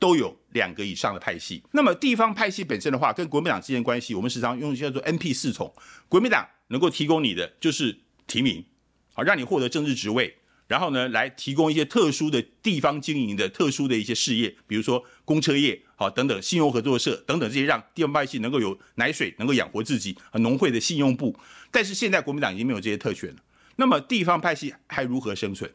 [0.00, 1.62] 都有两个以上的派系。
[1.70, 5.72] 那么地方派系本身的话，跟国民党之间关系，我们时常用叫做 NP 四从，
[6.08, 7.96] 国民党能够提供你的就是
[8.26, 8.64] 提名，
[9.12, 10.38] 好让你获得政治职位。
[10.66, 20.16] 然后呢，来提供一些特殊的地方经营的特殊的一些事业，比如说公车业，好等等，信用合作社等等这些，让地方派系能够有奶水，能够养活自己。
[20.30, 21.36] 啊，农会的信用部，
[21.72, 23.36] 但是现在国民党已经没有这些特权了。
[23.76, 25.68] 那么地方派系还如何生存？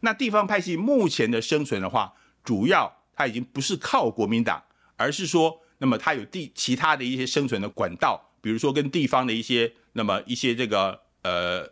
[0.00, 4.62] 那地方派系目前的生存的话，主要它已经不是靠国民党，
[4.96, 11.70] 而是说，那么它有地其他的一些生存的管道，比如说跟地方的一些，那么一些这个呃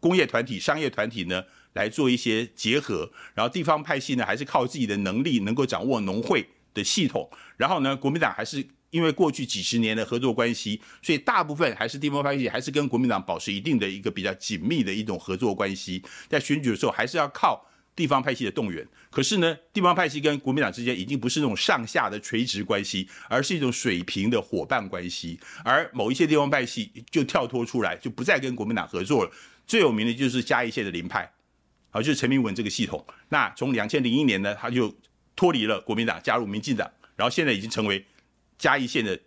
[0.00, 1.44] 工业团体、商业团体呢。
[1.74, 6.44] 来做一些结合，然后地方派系呢，还是靠自己的能力能够掌握农会
[6.74, 17.64] 的系统，然后呢，国民党还是因为过去几十年的合作关系，所以大部分还是地方派系还是跟国民党保持一定的一个比较紧密的一种合作关系，在选举的时候还是要靠
[17.98, 18.86] 地方派系的动员。
[19.10, 29.32] 可是呢，地方派系跟国民党之间已经不是那种上下的垂直关系，而是一种水平的伙伴关系，而某一些地方派系就跳脱出来，就不再跟国民党合作了。
[29.66, 31.28] 最有名的就是嘉义县的林派。
[31.90, 33.04] 好，就是陈明文这个系统。
[33.30, 34.94] 那从两千零一年呢，他就
[35.34, 38.06] 脱离了国民党，加入民进党，然后现在已经成为
[38.56, 39.18] 嘉义县的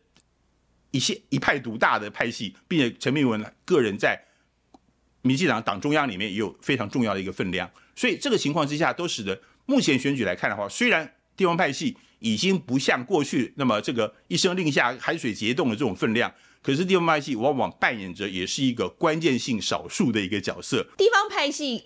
[0.91, 4.24] 一线一派独大的派系，并且陈明文个人在
[5.22, 7.69] 民进党党中央里面也有非常重要的一个分量。
[7.95, 20.86] 所以这个情况之下，都使得目前选举来看的话，虽然地方派系已经不像过去那么这个一声令下海水结冻的这种分量，可是地方派系往往扮演着也是一个关键性少数的一个角色。
[20.97, 21.86] 地方派系。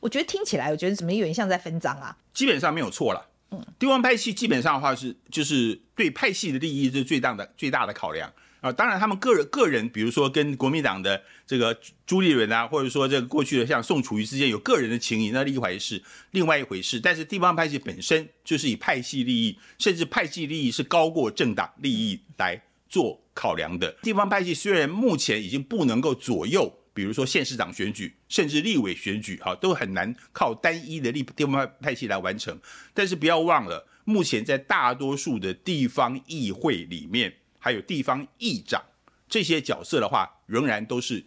[0.00, 2.16] 我觉得听起来，我觉得怎么有点像在分赃啊？
[2.34, 3.30] 基本上没有错了。
[3.52, 8.32] 嗯，地方派系基本上的话是，就是对派系的利益是最大的最大的考量
[8.72, 17.00] 当然，他们个人个人，比如说跟国民党的这个朱立伦啊，或者说这个过去的像宋楚瑜之间有个人的情谊，那另一回事，另外一回事。
[17.00, 23.90] 但是地方派系本身就是以派系利益，甚至派系利益是高过政党利益来做考量的。
[24.02, 26.74] 地方派系虽然目前已经不能够左右。
[26.94, 32.58] 比如说县市长选举，甚至立委选举，哈，都很难靠单一的立地方派系来完成。
[32.92, 38.82] 但是不要忘了，目前在大多数的地方议会里面，还有地方议长
[39.28, 41.24] 这些角色的话，仍然都是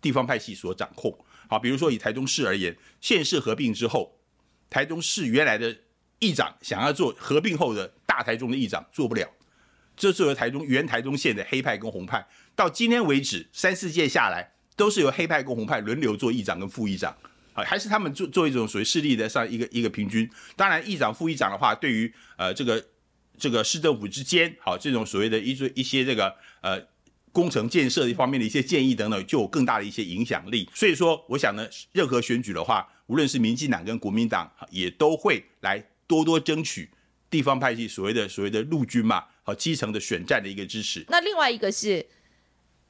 [0.00, 1.16] 地方派系所掌控。
[1.48, 4.18] 好，比如说以台中市而言，县市合并之后，
[4.68, 5.76] 台中市原来的
[6.18, 9.28] 议长想要做合并后的大台中的议长，做不了。
[9.96, 14.54] 这是由台中原台中县的黑派跟红派，到今天为止三四届下来。
[14.78, 17.12] 都是由黑派跟红派轮流做议长跟副议长，
[17.52, 20.30] 啊，还是他们做做一种属于势力的上一个一个平均。
[20.54, 22.80] 当然，议长副议长的话，对于呃这个
[23.38, 26.80] 这个市政府之间，好这种所谓的一些一些这个呃
[27.32, 30.68] 工程建设一方面的一些建议等等，就有更大的一些影响力。
[30.74, 36.90] 所以说，我想呢，任何选举的话，无论是民进党跟国民党，也都会来多多争取
[37.30, 41.04] 地方派系所谓的所谓的陆军嘛，好基层的选战的一个支持。
[41.08, 42.06] 那另外一个是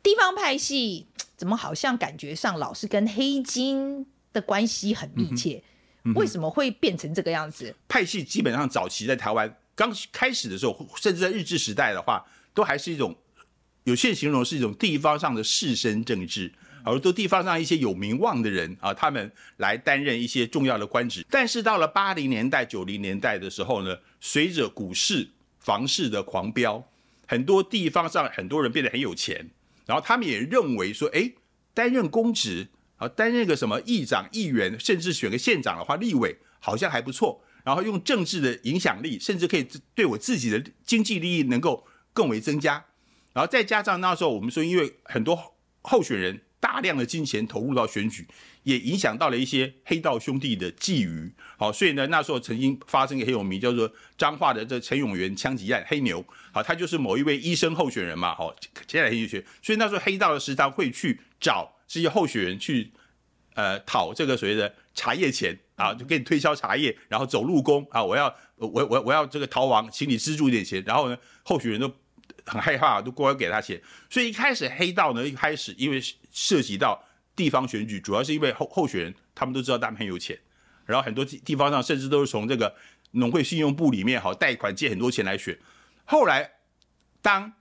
[0.02, 1.06] 地方派系。
[1.38, 5.62] 怎么好像感觉上老是跟黑金的关系很密切？
[6.16, 7.72] 为什么会变成这个样子？
[7.86, 13.16] 派系基本上早期在台湾刚开始的时候，甚至在日治时代的话，都还是一种
[13.84, 16.52] 有些形容是一种地方上的士绅政治，
[16.82, 21.24] 而都地方上一些有名望的人啊，他们来担任一些重要的官职。
[21.30, 25.28] 但是到了八零年代、九零年代的时候呢，随着股市、
[25.60, 26.84] 房市的狂飙，
[27.28, 29.48] 很多地方上很多人变得很有钱。
[29.86, 31.30] 然后他们也认为说，哎，
[31.72, 32.66] 担任公职
[32.96, 37.40] 啊，担任个什么议长、议员，甚至选个县长的话，立委好像还不错。
[37.68, 42.82] 然后用政治的影响力，甚至可以对我自己的经济利益能够更为增加。
[43.34, 45.38] 然后再加上那时候我们说，因为很多
[45.82, 48.26] 候选人大量的金钱投入到选举，
[48.62, 51.30] 也影响到了一些黑道兄弟的觊觎。
[51.58, 56.24] 好，所以呢，那时候曾经发生一个很有名，叫做彰化的这陈永元枪击案，黑牛。
[56.52, 58.34] 好，他就是某一位医生候选人嘛。
[58.34, 58.50] 好，
[58.86, 62.90] 接下来很有学，所以那时候黑道的时常会去找这些候选人去，
[63.52, 68.26] 呃，讨这个所谓的茶叶钱啊，就给你推销茶叶，然后走路工啊，我要
[68.56, 70.82] 我我我要这个逃亡，请你资助一点钱。
[70.84, 71.88] 然后呢，候选人都
[72.44, 73.80] 很害怕，都乖乖给他钱。
[74.10, 76.02] 所以一开始黑道呢，一开始因为
[76.32, 77.00] 涉及到
[77.36, 80.36] 地方选举，主要是因为候候选人他们都知道他们很有钱。
[80.84, 82.74] 然后很多地方上甚至都是从这个
[83.12, 85.56] 农会信用部里面好贷款借很多钱来选。
[86.04, 86.50] 后来
[87.22, 87.52] 当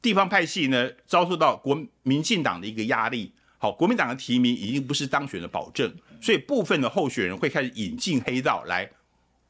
[0.00, 5.94] 地方派系呢遭受到国民进党的一个压力，好，国民党的提名已经不是当选的保证，
[6.24, 8.90] 所以部分的候选人会开始引进黑道来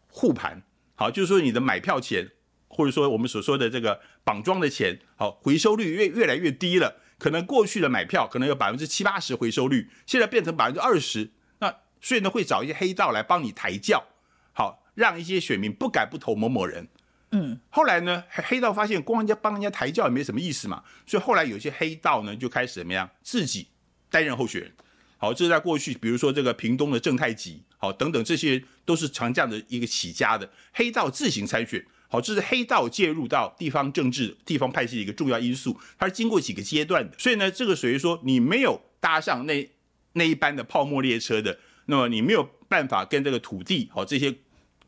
[0.08, 0.60] 护盘，
[0.96, 2.32] 好，就是说你的买票钱，
[2.66, 7.00] 或者说我们所说的这个绑桩的钱，好，回收率越越来越低了。
[7.16, 14.04] 可能过去的买票可能有百分之七八十回收率，现在变成百分之二十，那所以呢会找一些黑道来帮你抬轿，
[14.52, 16.88] 好，让一些选民不敢不投某某人。
[17.30, 23.68] 嗯，后来呢，黑道发现光人家帮人家抬轿也没什么意思嘛，所以后来有些黑道呢就开始怎么样，自己
[24.10, 24.72] 担任候选人。
[25.16, 31.84] 好，这是在过去，比如说这个屏东的正太吉，好，等等，这些都是常这样的一个起家的黑道自行参选。
[32.06, 37.18] 好，这是黑道介入到地方政治、地方派系的一个重要因素，它是经过几个阶段的。
[37.18, 39.68] 所以呢，这个属于说你没有搭上那
[40.12, 44.32] 那一班的泡沫列车的，那么你没有办法跟这个土地好这些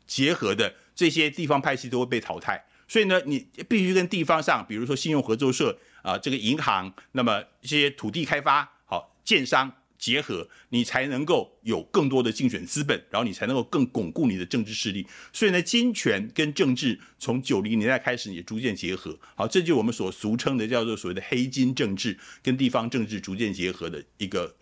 [0.05, 2.63] 结合的这些地方派系都会被淘汰。
[2.87, 9.69] 所以呢，你必须跟地方上，比如说信用合作社啊，这个银行，那么这些土地开发好建商。
[9.97, 15.05] 结合你才能够有更多的竞选资本，然后你才能够更巩固你的政治势力。
[15.33, 19.17] 所以呢，金权跟政治从九零年代开始也逐渐结合。
[19.35, 24.55] 好，这就是我们所俗称的叫做所谓的黑金政治跟地方政治逐渐结合的一个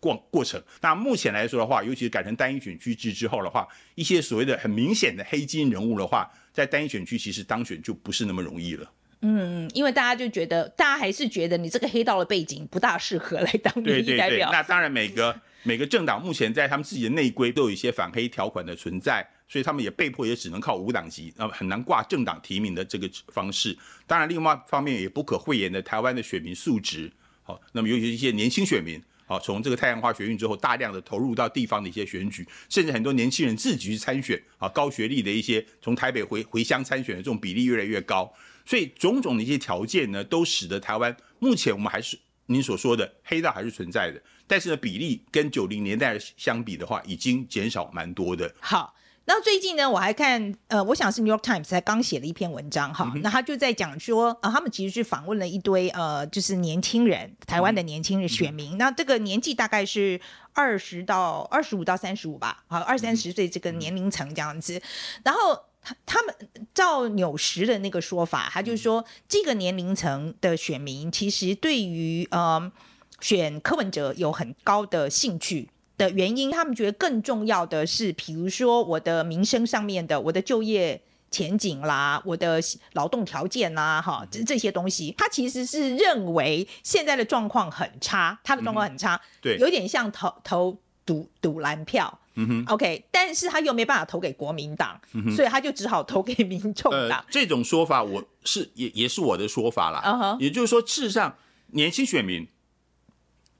[0.00, 0.62] 过过程。
[0.80, 8.90] 那目前来说的话，尤其是改成单一选区制之后的话，一些所谓的很明显的黑金人物的话，在单一选区其实当选就不是那么容易了。
[9.20, 14.28] 嗯，因为大家就觉得，大家还是觉得你这个黑道的背景不大适合来当民意代表。
[14.28, 23.76] 对对对，那当然，每个 每个政党目前在他们自己的内规都有一些反黑条款的存在，所以他们也被迫也只能靠无党籍，那么很难挂政党提名的这个方式。
[24.06, 27.10] 当然，另外一方面也不可讳言的，台湾的选民素质
[27.42, 38.32] 好，那么尤其是一些年轻选民，好，从这个太阳花学运之后，大量的投入到地方的一些选举，甚至很多年轻人自己去参选啊，高学历的一些从台北回回乡参选的这种比例越来越高。
[38.68, 48.54] 所以种种的一些条件呢，都使得台湾目前我们还是您所说的黑道还是存在的，但是呢，比例跟九零年代相比的话，已经减少蛮多的。
[48.60, 48.94] 好，
[49.24, 60.20] 那最近呢，我还看，呃，我想是 New York Times 才刚写了一篇文章，哈，那他就在讲说，呃，他们其实是访问了一堆呃，就是年轻人，台湾的年轻人选民，嗯、那这个年纪大概是
[60.52, 64.82] 二十到二十五到三十五吧，好，二三十岁这个年龄层这样子，
[65.24, 65.67] 然后。
[66.06, 66.34] 他们
[66.74, 72.70] 照纽时的那个说法，他就是说，这个年龄层的选民其实对于呃
[73.20, 82.60] 选柯文哲有很高的兴趣的原因，他们觉得更重要的是，比如说我的民生上面的，我的就业前景啦，我的
[82.92, 92.20] 劳动条件啦，哈，这这些东西，他其实是认为现在的状况很差，他的状况很差，对，有点像投投赌赌蓝票。
[92.40, 94.98] 嗯哼，OK，但是他又没办法投给国民党，
[95.34, 97.18] 所以他就只好投给民众党。
[97.18, 100.00] 呃，这种说法我是也也是我的说法啦。
[100.04, 100.40] Uh huh.
[100.40, 101.36] 也就是说，事实上，
[101.72, 102.46] 年轻选民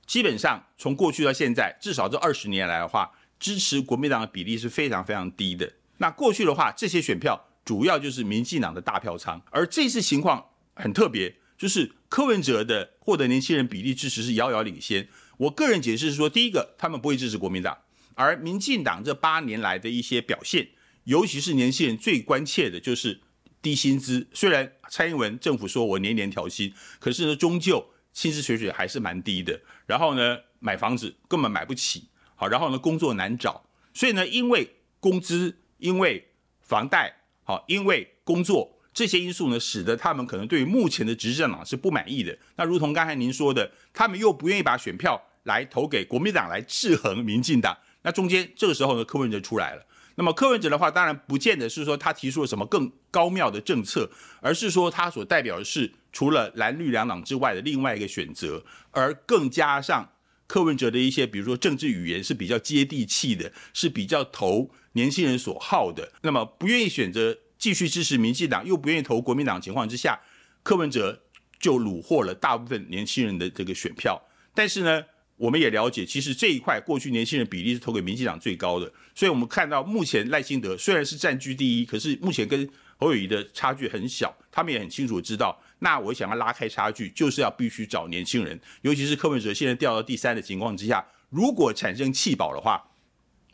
[0.07, 5.69] 基本上从过去到现在，至少这二十年来的话，支持国民党的比例是非常非常低的。
[5.97, 15.09] 那过去的话，这些选票主要就是民进党的大票仓，而这次情况很特别，就是柯文哲的获得年轻人比例支持是遥遥领先。
[15.35, 17.77] 我个人解释是说，第一个，他们不会支持国民党。
[18.19, 20.67] 而民进党这八年来的一些表现，
[21.05, 23.21] 尤其是年轻人最关切的就是
[23.61, 24.27] 低薪资。
[24.33, 29.61] 虽然蔡英文政府说我年年调薪，可是呢，终究薪资水准还是蛮低的。
[29.85, 33.63] 然后呢，买房子根本买不起，好，然后呢，工作难找。
[33.93, 36.27] 所以呢，因为工资、因为
[36.59, 42.37] 房贷、好，因为工作这些因素呢，使得他们可能对目前的执政党是不满意的。
[42.57, 47.77] 那如同刚才您说的，他们又不愿意把选票来投给国民党来制衡民进党。
[48.01, 49.85] 那中间这个时候呢，柯文哲出来了。
[50.15, 54.09] 那么柯文哲的话，当然不见得是说他提出了什么更高妙的政策，
[54.41, 60.11] 而是说他所代表的是除了蓝绿两党之外的另外一个选择，而更加上
[60.45, 66.11] 柯文哲的一些，比如说政治语言是比较接地气的，是比较投年轻人所好的。
[66.23, 70.19] 那么不愿意选择继续支持民进党，又不愿意投国民党情况之下，
[70.63, 71.21] 柯文哲
[71.59, 74.21] 就虏获了大部分年轻人的这个选票。
[74.53, 75.05] 但是呢，
[75.39, 92.83] 我们也了解，其实这一块过去年轻人比例是投给民进党最高的，所以我们看到目前赖清德虽然是占据第一，可是目前跟侯友谊的差距很小，他们也很清楚知道，那我想要拉开差距，就是要必须找年轻人，尤其是柯文哲现在掉到第三的情况之下，如果产生弃保的话。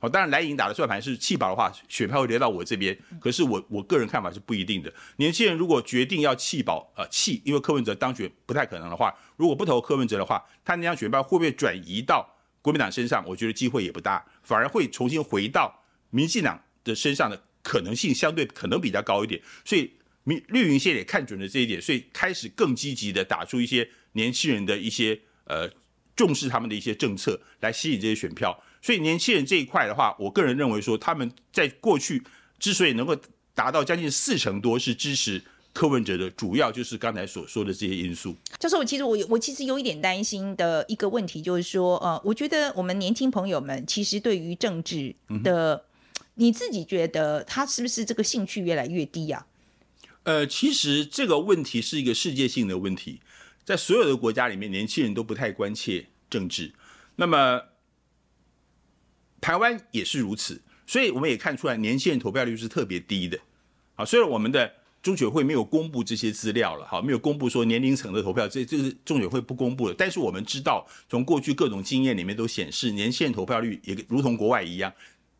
[0.05, 2.95] 好，当然蓝营打的算盘是弃保的话，选票会流到我这边。
[3.19, 4.93] 可是我我个人看法是不一定的。
[5.15, 13.25] 年轻人如果决定要弃保，呃弃，因为柯文哲当选不太可能的话，如果不投柯文哲的话，他那张选票会不会转移到国民党身上？
[13.27, 19.41] 我觉得机会也不大，反而会重新回到民进党的身上的可能性相对可能比较高一点。
[19.65, 19.91] 所以
[20.23, 25.67] 民绿营现在也看准了这一点，所以开始更积极的打出一些年轻人的一些呃
[26.15, 28.61] 重视他们的一些政策来吸引这些选票。
[28.85, 32.21] 所以年轻人这一块的话，我个人认为说，他们在过去
[32.59, 33.17] 之所以能够
[33.55, 35.41] 达到将近四成多是支持
[35.73, 38.35] 柯文哲的，主要就是刚才所说的这些因素。
[38.59, 45.81] 教授，我其实我我其实有一点担心的一个问题就是说，呃，我觉得我们年轻朋友们其实对于政治的，嗯、
[46.35, 49.47] 你自己觉得他是不是这个兴趣越来越低啊？
[50.25, 53.19] 呃，其实这个问题是一个世界性的问题，
[53.63, 56.71] 在所有的国家里面，年轻人都不太关切政治。
[57.15, 57.59] 那么
[59.45, 63.37] 台湾也是如此，所以我们也看出来，年轻人投票率是特别低的。
[63.93, 64.73] 啊，虽然我们的
[65.03, 69.93] 中选会没有公布这些资料了，哈，没有公布说年龄层的投票，这这是中选会不公布的。
[69.95, 74.91] 但是我们知道，从过去各种经验里面都显示，年轻人投票率也如同国外一样，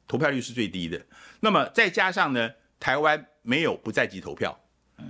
[0.08, 1.04] 投票率是最低的。
[1.40, 4.56] 那么再加上呢，台湾没有不在籍投票。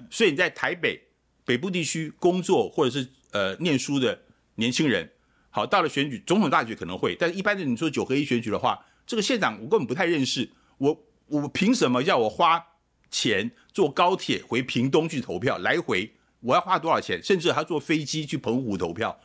[0.09, 1.01] 所以你在台北
[1.43, 4.17] 北部地区工作或者是呃念书的
[4.55, 5.11] 年轻人，
[5.55, 8.77] 好，到了选举总统大选可能会，但是一般的你说九合一选举的话，
[9.07, 12.61] 这个县长我根本不太认识，我我凭什么要我花
[13.09, 15.57] 钱坐高铁回屏东去投票？
[15.59, 17.23] 来回我要花多少钱？
[17.23, 19.17] 甚至还要坐飞机去澎湖投票，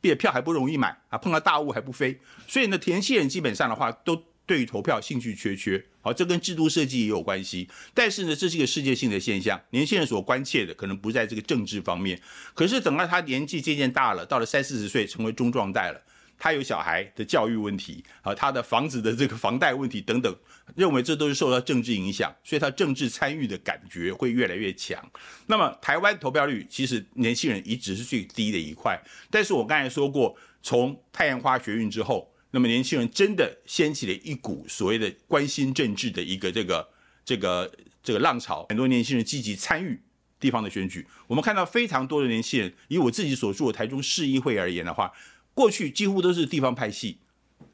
[0.00, 2.16] 并且票还不容易买啊，碰到大雾还不飞，
[2.46, 4.22] 所以呢，年轻人基本上的话都。
[4.44, 7.68] 对于投票兴趣缺缺，好，这跟制度设计也有关系。
[7.94, 9.60] 但是呢，这是一个世界性的现象。
[9.70, 12.20] 年轻人所关切的可能不在这个政治方面，
[12.54, 16.02] 可是等到他年纪渐渐大了，到了三四十岁，成为中壮代了，
[16.36, 20.36] 他有小孩的教育问题啊，他的房子的这个房贷问题等等，
[20.74, 25.00] 认为这都是受到政治影响，所以他政治参与的感觉会越来越强。
[25.46, 29.00] 那么台湾投票率其实年轻人一直是最低的一块，
[29.30, 32.31] 但是我刚才说过，从太阳花学运之后。
[32.54, 36.86] 那么年轻人真的掀起了一股所谓的关心政治的一个这个
[37.24, 37.72] 这个
[38.02, 39.98] 这个浪潮，很多年轻人积极参与
[40.38, 41.06] 地方的选举。
[41.26, 45.10] 我们看到非常多的年轻人，以我自己所住的台中市议会而言的话，
[45.54, 47.16] 过去几乎都是地方派系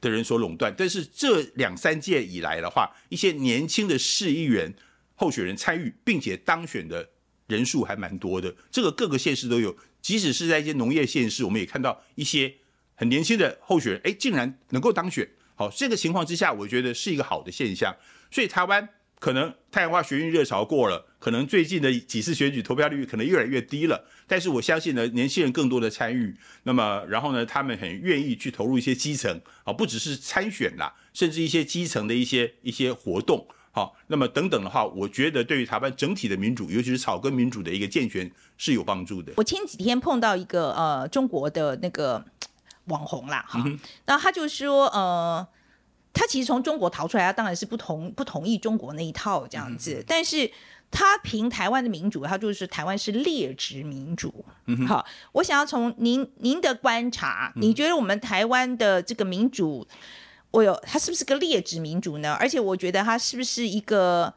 [0.01, 4.73] 的人所垄断，但是这两三届以来的话，一些年轻的市议员
[5.17, 7.09] 候选人参与并且当选的
[7.49, 8.55] 人数还蛮多的。
[8.71, 12.55] 这个各个县市都有，即使是在一些农业县市，我们也看到一些。
[12.99, 17.95] 很年轻的候选人，哎，竟然能够当选，好，这个情况之下，我觉得是一个好的现象。
[18.29, 18.89] 所以台湾
[19.21, 24.05] 可能太阳花学运热潮过了，可能最近的几次选举投票率可能越来越低了。
[24.27, 39.35] 但是我相信呢，年轻人更多的参与，那么然后呢，他们很愿意去投入一些基层，啊，不只是参选啦，甚至一些基层的一些一些活动，好，那么等等的话，我觉得对于台湾整体的民主，尤其是草根民主的一个健全是有帮助的。
[39.37, 42.25] 我前几天碰到一个呃中国的那个。
[42.89, 43.63] 网红啦，哈，
[44.05, 45.47] 然后他就说，呃，
[46.13, 50.51] 他其实从中国逃出来，他当然是不同不同意中国那一套这样子，但是
[50.91, 54.45] 他凭台湾的民主，他就是台湾是劣质民主。
[54.87, 59.87] 好，我想要从您您的观察，你觉得我们台湾的这个民主，
[60.51, 62.33] 我有它是不是个劣质民主呢？
[62.41, 64.33] 而且我觉得它是不是一个，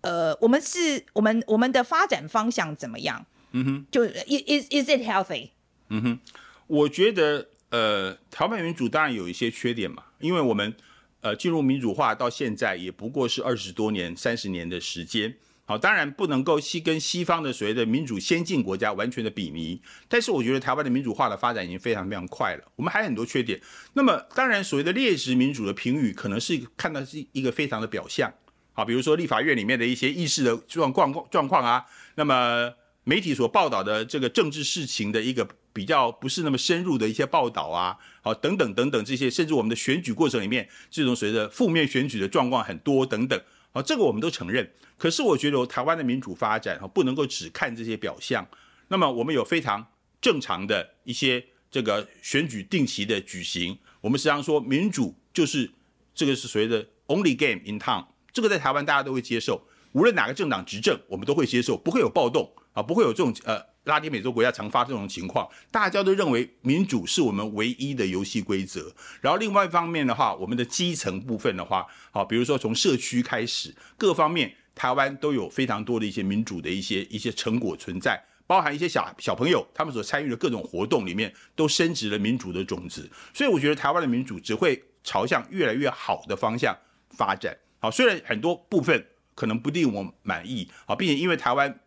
[0.00, 3.24] 呃，我们是我们我们的发展方向怎么样？
[3.52, 5.50] 嗯哼，就 is is it healthy？
[5.88, 6.18] 嗯哼，
[6.66, 7.46] 我觉得。
[7.70, 10.72] 呃，台湾民主当然有一些缺点嘛，因为我们
[11.20, 22.62] 呃进入民主化到现在也不过是二十多年、三十年的时间，好，当然不能够西跟西方的所谓的民主先进国家完全的比拟，但是我觉得台湾的民主化的发展已经非常非常快了。
[22.76, 23.60] 我们还有很多缺点，
[23.94, 28.32] 那么当然所谓的劣质民主的评语，可能是看到是一个非常的表象，
[28.72, 35.46] 好，比如说立法院里面的一些议事的状况状况啊，那么媒体所报道的这个政治事情的一个。
[35.76, 43.38] 比较不是那么深入的一些报道啊，好，等等等等这些，甚至我们的选举过程里面，这种随着负面选举的状况很多等等，
[43.72, 44.72] 好，这个我们都承认。
[44.96, 48.46] 可是我觉得台湾的民主发展哈，不能够只看这些表象。
[48.88, 49.86] 那么我们有非常
[50.18, 55.70] 正常的一些这个选举定期的举行，我们实际上说民主就是
[56.14, 59.62] 这个是所谓的 only game in town，这个在台湾大家都会接受，
[59.92, 63.75] 无论哪个政党执政，我们都会接受，不会有暴动啊，不会有这种呃。
[63.86, 68.92] 拉丁美洲国家常发生这种情况，大家都认为民主是我们唯一的游戏规则。
[69.20, 83.08] 然后另外一方面的话，我们的基层部分的话，好，比如说从社区开始，各方面台湾都有非常多的一些民主的一些一些成果存在，包含一些小小朋友他们所参与的各种活动里面，都升植了民主的种子。
[83.32, 86.76] 所以我觉得台湾的民主只会朝向越来越好的方向
[87.10, 87.56] 发展。
[87.78, 89.06] 好，虽然很多部分
[89.36, 91.78] 可能不令我满意，好，并且因为台湾。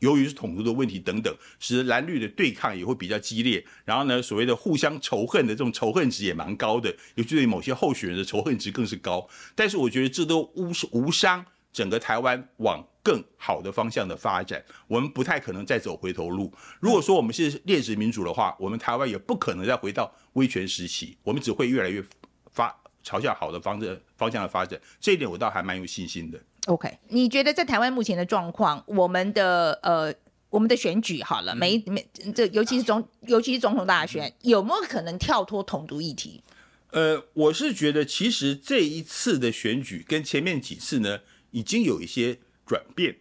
[0.00, 3.64] 由于是统独的问题等等，使得蓝绿的对抗也会比较激烈。
[3.84, 9.26] 然后呢，所谓的互相仇恨的这种仇恨值也蛮高的，尤其对某些候选人的仇恨值更是高。
[9.54, 14.62] 但是我觉得这都无无伤整个台湾往更好的方向的发展。
[14.88, 16.52] 我们不太可能再走回头路。
[16.80, 21.16] 如果说我们是劣质民主的话，我们台湾也不可能再回到威权时期。
[21.22, 22.02] 我们只会越来越
[22.50, 24.80] 发朝向好的方向方向的发展。
[24.98, 26.40] 这一点我倒还蛮有信心的。
[26.66, 30.14] OK，你觉得在台湾目前的状况，我们的呃，
[30.50, 36.42] 我们的选举好了，没没这尤其是总，尤其是总统大选，有没有可能跳脱统独议题？
[36.90, 41.20] 呃，我是觉得其实这一次的选举跟前面几次呢，
[41.52, 43.16] 已经有一些转变。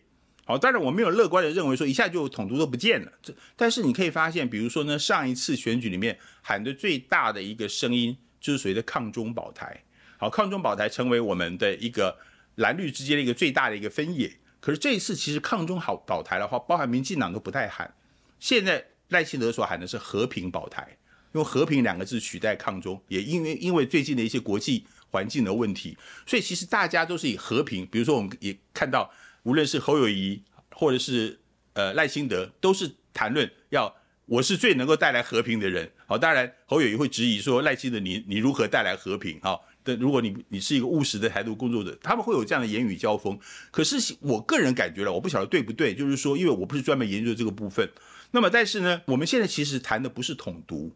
[0.46, 3.12] 好，当然我没有乐观的认为说一下就统独都不见了。
[3.22, 9.84] 这但是你可以发现，比如说呢，上一次选举里面喊的最大的一个声音，就是所谓的抗中保台。
[10.18, 12.18] 好，抗中保台成为我们的一个
[12.60, 14.32] 蓝绿之间的一个最大的一个分野。
[14.60, 17.94] 可是这一次其实抗中好保台的话，包含民进党都不太喊。
[18.40, 20.98] 现在赖清德所喊的是和平保台，
[21.34, 27.86] 用和平两个字取代抗中，也因为因为最近的一些国际环境的问题，所以其实大家都是以和平。
[27.88, 29.12] 比如说我们也看到。
[29.44, 31.40] 无论是侯友宜或者是
[31.72, 33.96] 呃赖清德，都是谈论要
[34.26, 35.90] 我是最能够带来和平的人。
[36.06, 39.40] 好，当然侯友宜会质疑说赖清德你你如何带来和平？
[39.40, 39.58] 哈，
[39.96, 43.40] 如果你你是一个务实的台独工作者，他们会有这样的言语交锋。
[43.72, 47.90] 可是我个人感觉了，我不晓得对不对，就是说，因为我不是专门研究这个部分。
[48.32, 50.92] 那么但是呢，我们现在其实谈的不是统独，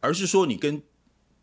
[0.00, 0.82] 而是说你跟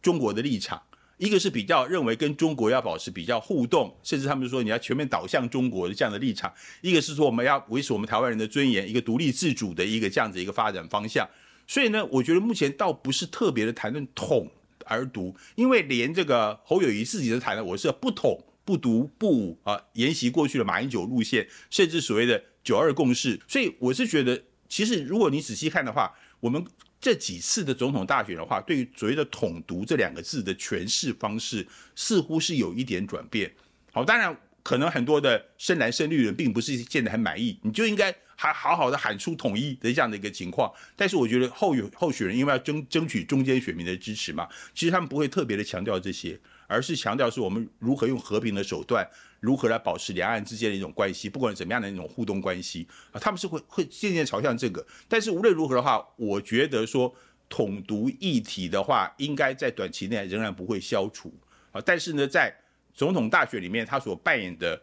[0.01, 0.81] 中国的立场。
[1.17, 6.51] 一个是比较认为跟中国要保持比较互动，甚至他们说你要全面倒向中国的这样的立场；
[6.81, 11.25] 一个是说我们要维持我们台湾人的尊严，一个独立自主的一个这样子一个发展方向。
[11.67, 14.51] 所以呢，我觉得目前倒不是特别的谈论统
[14.86, 23.39] 而独，因为连这个侯友谊自己都谈了，我是不统不独不武啊，沿袭过去的马英九路线，甚至所谓的九二共识。
[23.47, 26.65] 所以我是觉得，其实如果你仔细看的话，我们。
[26.97, 33.53] 这几次的总统大选的话，对于所谓的“统独”这两个字的诠释方式，似乎是有一点转变。
[33.91, 34.36] 好，当然
[34.66, 40.74] 可能很多的深蓝深绿人并不是见得很满意，你就应该还好好的喊出统一的这样的一个情况。
[40.95, 49.07] 但是我觉得后有候选人因为要争争取中间选民的支持嘛，其实他们不会特别的强调这些，而是强调是我们如何用和平的手段。
[49.39, 51.30] 如何来保持两岸之间的一种关系？
[51.30, 54.84] 不管怎么样的一种互动关系啊，他们是会会渐渐朝向这个。
[55.07, 57.13] 但是无论如何的话，我觉得说
[57.47, 61.32] 统独议题的话，应该在短期内仍然不会消除
[61.72, 61.80] 啊。
[61.86, 62.51] 但是呢，在
[62.95, 64.81] 总统大选里面，他所扮演的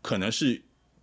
[0.00, 0.60] 可能是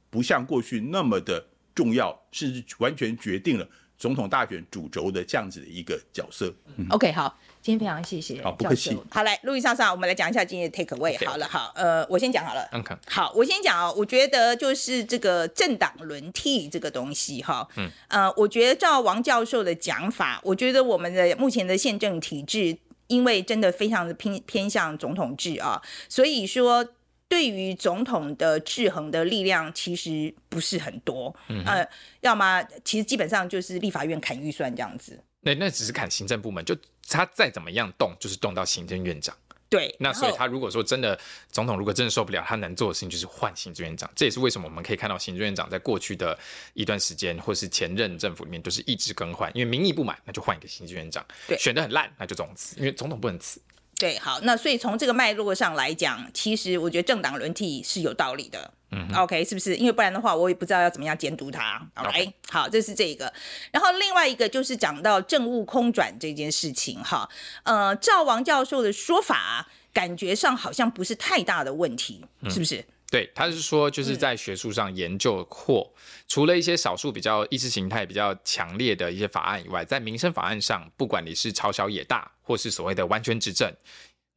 [0.09, 1.45] 不像过去那么的
[1.75, 6.53] 重要，甚至完全决定了总统大选主轴的这样子的一个角色。
[6.77, 7.37] 嗯、OK，好。
[7.61, 8.97] 今天非常谢谢，好，不客气。
[9.11, 11.17] 好，来，路易莎莎，我们来讲一下今天的 take away。
[11.17, 11.27] Okay.
[11.27, 12.65] 好了，好，呃，我先讲好了。
[12.71, 12.97] Okay.
[13.05, 13.93] 好，我先讲哦。
[13.97, 22.77] 我觉得就是这个政党轮替这个东西，哈，嗯，呃，我觉得照王教授的讲法，我觉得我们的目前的宪政体制，
[23.09, 26.87] 因为真的非常的偏偏向总统制啊，所以说
[27.27, 31.35] 对于总统的制衡的力量其实不是很多。
[31.49, 31.87] 嗯，呃，
[32.21, 35.19] 要么其实基本上就是立法院砍预算这样子。
[35.41, 36.75] 那那只是砍行政部门，就
[37.07, 39.35] 他再怎么样动，就是动到行政院长。
[39.69, 41.17] 对，那所以他如果说真的
[41.51, 44.09] 总统如果真的受不了，他能做的事情就是换行政院长。
[44.15, 46.37] 这也是为什么我们可以看到行政院长在过去的
[46.73, 51.23] 一段时间，或是前任政府里面就是一直更换，因为民意不满，那就换一个行政院长。
[51.47, 53.61] 对，选的很烂，那就总辞，因为总统不能辞。
[53.95, 58.73] 对，好，那所以从这个脉络上来讲，其实我觉得政党轮替是有道理的。
[58.91, 59.75] 嗯，OK，是不是？
[59.75, 61.81] 因为不然的话，我也不知道要怎么样监督他。
[61.95, 62.33] OK，okay.
[62.49, 63.31] 好，这是这个。
[63.71, 67.29] 然后另外一个就是讲到政务空转这件事情，哈，
[67.63, 72.77] 呃，照王教授的说法，感觉上好像不是太大的问题，是不是？
[72.77, 83.73] 嗯对，他是说，就是在学术上研究或、嗯、除了一些少数比较意识形态比较强烈的一些法案以外，在民生法案上，不管你是朝小野大，或是所谓的完全执政，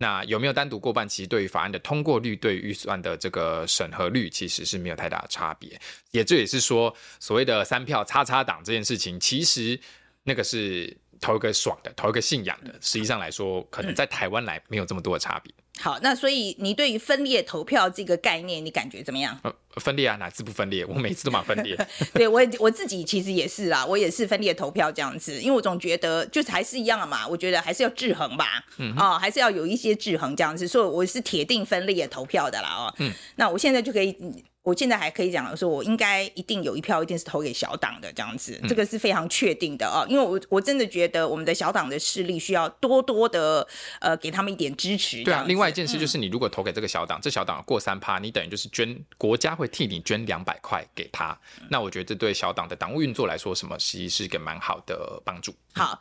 [0.02, 5.80] 那有没有单独过半，其实对于法案的通过率、对预算的这个审核率，其实是没有太大的差别。
[6.10, 9.78] 也这也是说，所谓的三票叉叉党这件事情，其实
[10.24, 15.54] 那个是投一个爽的，投一个信仰的，实际上来说，可能在台湾来没有这么多的差别。
[15.80, 19.36] 好，那所以你对于分裂投票这个概念，你感觉怎么样？
[19.42, 20.84] 呃，分裂啊，哪次不分裂？
[20.84, 21.76] 我每次都蛮分裂。
[22.12, 34.16] 对我我自己其实也是啦，我也是分裂投票这样子，因为我总觉得就是还是一样的嘛，我觉得还是要制衡吧，嗯，哦，还是要有一些制衡这样子，所以我是铁定分裂投票的啦，哦，嗯，那我现在就可以。
[34.62, 43.66] 我现在还可以讲说，我应该一定有一票，一定是投给小党的这样子，这个是非常确定的啊，因为我我真的觉得我们的小党的势力需要多多的
[44.00, 45.24] 呃给他们一点支持。
[45.24, 51.36] 对啊，另外一件事就是，你如果投给这个小党，嗯、这小党过三趴，你等于就是捐国家会替你捐两百块给他，
[51.68, 55.52] 那我觉得这对小党的党务运作来说，什么其实是一个蛮好的帮助。
[55.74, 56.00] 好。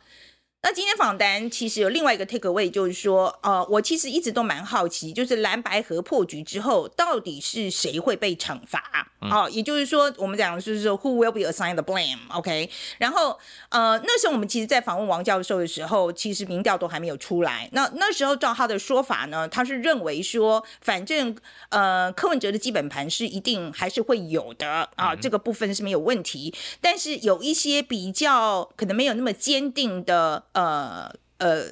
[0.64, 9.08] 那今天访谈其实有另外一个 take away，就是说，呃，我其实一直都蛮好奇，就是蓝白河破局之后，到底是谁会被惩罚？
[9.20, 12.70] 哦、也就是说，我们讲的就是说，who will be assigned the blame？OK？、Okay?
[12.98, 13.38] 然后，
[13.68, 17.68] 呃，那时候我们其实，在访问王教授的时候，其实民调都还没有出来。
[17.72, 21.36] 那那时候照他的说法呢，他是认为说，反正
[21.68, 26.52] 呃，柯文哲的基本盘是一定还是会有的啊、呃，这个部分是没有问题。
[26.80, 30.44] 但是有一些比较可能没有那么坚定的。
[30.52, 31.64] 呃呃，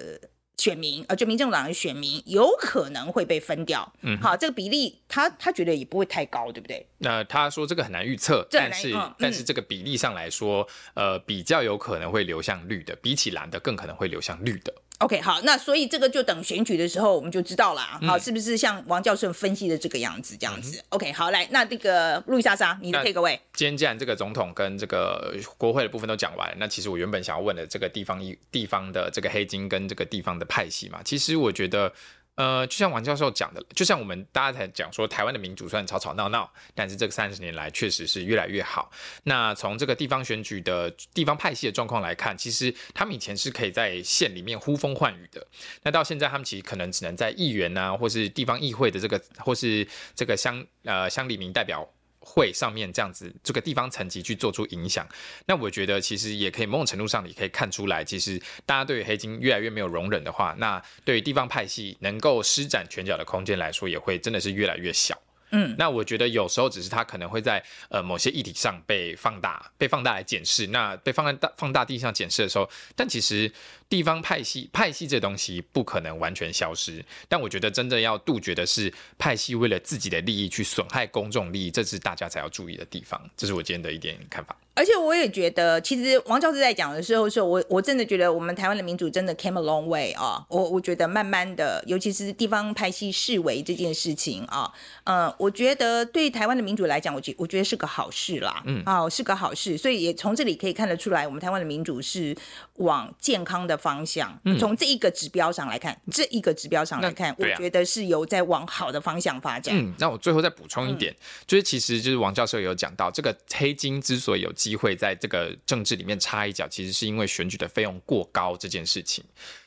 [0.57, 3.91] 选民呃，就民政党的选民有可能会被分掉。
[4.03, 6.87] 嗯，好，这个比例他他觉得也不会太高，对不对？
[6.99, 14.75] 那他说这个很难预测，但是、嗯、但是这个比例上来说，呃，比较有可能会流向绿的，比起蓝的更可能会流向绿的。
[15.01, 23.39] OK，好，那所以这个就等选举的时候我们就知道了，好，是不是像王教授分析的这个样子，这样子、嗯、？OK，好，来，那这个路易莎莎，你的 take away。
[23.55, 31.93] 今天既然这个总统跟这个国会的部分都讲完，那其实我原本想要问的这个地方一地方的这个黑金跟这个地方的派系嘛，其实我觉得。
[32.41, 38.91] 呃，就像王教授讲的，就像我们大家才讲说，台湾的民主虽然吵吵闹闹，但是这个三十年来确实是越来越好。
[39.25, 45.47] 那从这个地方选举的地方派系的状况来看，其实他们以前是可以在县里面呼风唤雨的，
[45.83, 51.87] 那到现在他们其实可能只能在议员啊，或是地方议会的这个，或是这个乡呃乡里民代表。
[52.21, 55.09] 会上面这样子，这个地方层级去做出影响，
[55.47, 65.19] 那我觉得其实也可以某种程度上，你可以看出来，其实大家对于黑金越来越没有容忍的话，那对于地方派系能够施展拳脚的空间来说，也会真的是越来越小。
[65.53, 73.53] 嗯，那我觉得有时候只是他可能会在呃某些议题上被放大，被放大来检视，那被放在大放大地上检视的时候，但其实。
[73.91, 83.21] 地方派系，派系这东西不可能完全消失，但我觉得真正要杜绝的是派系为了自己的利益去损害公众利益，这是大家才要注意的地方。
[83.37, 84.57] 这是我今天的一点看法。
[84.73, 90.43] 而且我也觉得，其实王教授在讲的时候，说我我真的觉得我们台湾的民主真的 came a long way 啊。
[90.49, 94.73] 我我觉得慢慢的，尤其是地方派系示威这件事情啊，
[95.05, 98.63] 呃，我觉得对台湾的民主来讲，我觉我觉得是个好事啦。
[98.65, 99.77] 嗯，啊，是个好事。
[99.77, 102.35] 所以也从这里可以看得出来，我们台湾的民主是
[102.77, 109.75] 往健康的方向，从这一个指标上来看，嗯、这一个指标上来看，我觉得是有在往好的方向发展。
[109.77, 111.17] 嗯，那我最后再补充一点，嗯、
[111.47, 119.25] 就是其实就是王教授有讲到，这个黑金之所以有机会在这个政治里面插一脚，其实是因为选举的费用过高这件事情。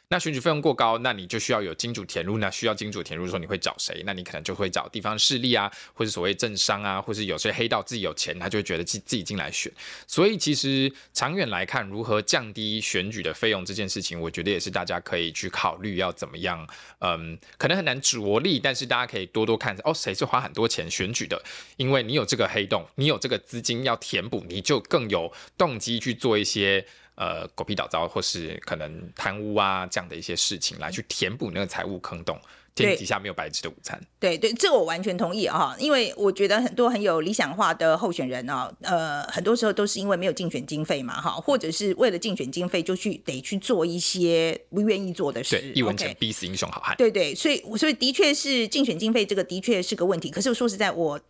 [0.10, 2.38] 那选举费用过高，那你就需要有金主填入。
[2.38, 4.04] 那需要金主填入的时候，你会找谁？
[4.06, 9.72] 那你可能就会找地方势力啊，或是所谓政商啊，或是有些黑道自己有钱，他就会觉得自自己进来选。
[10.06, 16.68] 所以其实长远来看，如何降低选举的费用这件事情，我觉得也是大家可以去考虑要怎么样。
[16.99, 21.41] 嗯，可能很难着力，但是大家可以多多看哦，谁是花很多钱选举的？
[21.78, 26.86] 因为你有这个黑洞，你有这个资金要填补，你就更有动机去做一些。
[27.16, 32.39] 呃，狗屁倒灶，或是可能贪污啊这样的一些事情，来去填补那个财务坑洞，
[32.74, 34.01] 天底下没有白吃的午餐。
[34.20, 45.59] 对对，这我完全同意啊，因为我觉得很多很有理想化的候选人啊，呃，很多时候都是因为没有竞选经费嘛，哈，或者是为了竞选经费就去得去做一些不愿意做的事。
[45.59, 46.97] 对，一文钱逼死英雄好汉。
[46.97, 50.32] 对对，所以所以的确是竞选经费这个的确是个问题。
[50.32, 51.22] 可是我说实在，我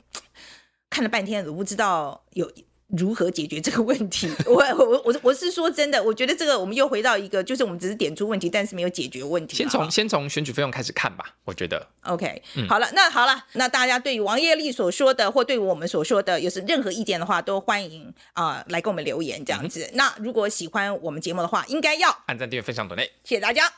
[0.90, 2.50] 看了半天，我不知道有。
[2.98, 4.30] 如何解决这个问题？
[4.46, 9.58] 我我我我是说真的，我觉得这个我们又回到一个，就是我们只是点出问题，但是没有解决问题。
[9.58, 11.88] 先从先从选举费用开始看吧，我觉得。
[12.04, 19.84] OK，、嗯、好了，那好了，那大家对于王业丽所说的，或对于我们所说的，有是任何意见的话，都欢迎啊、呃、来给我们留言这样子。
[19.86, 23.74] 嗯、那如果喜欢我们节目的话，应该要按赞、订阅、分享、donate，谢谢大家。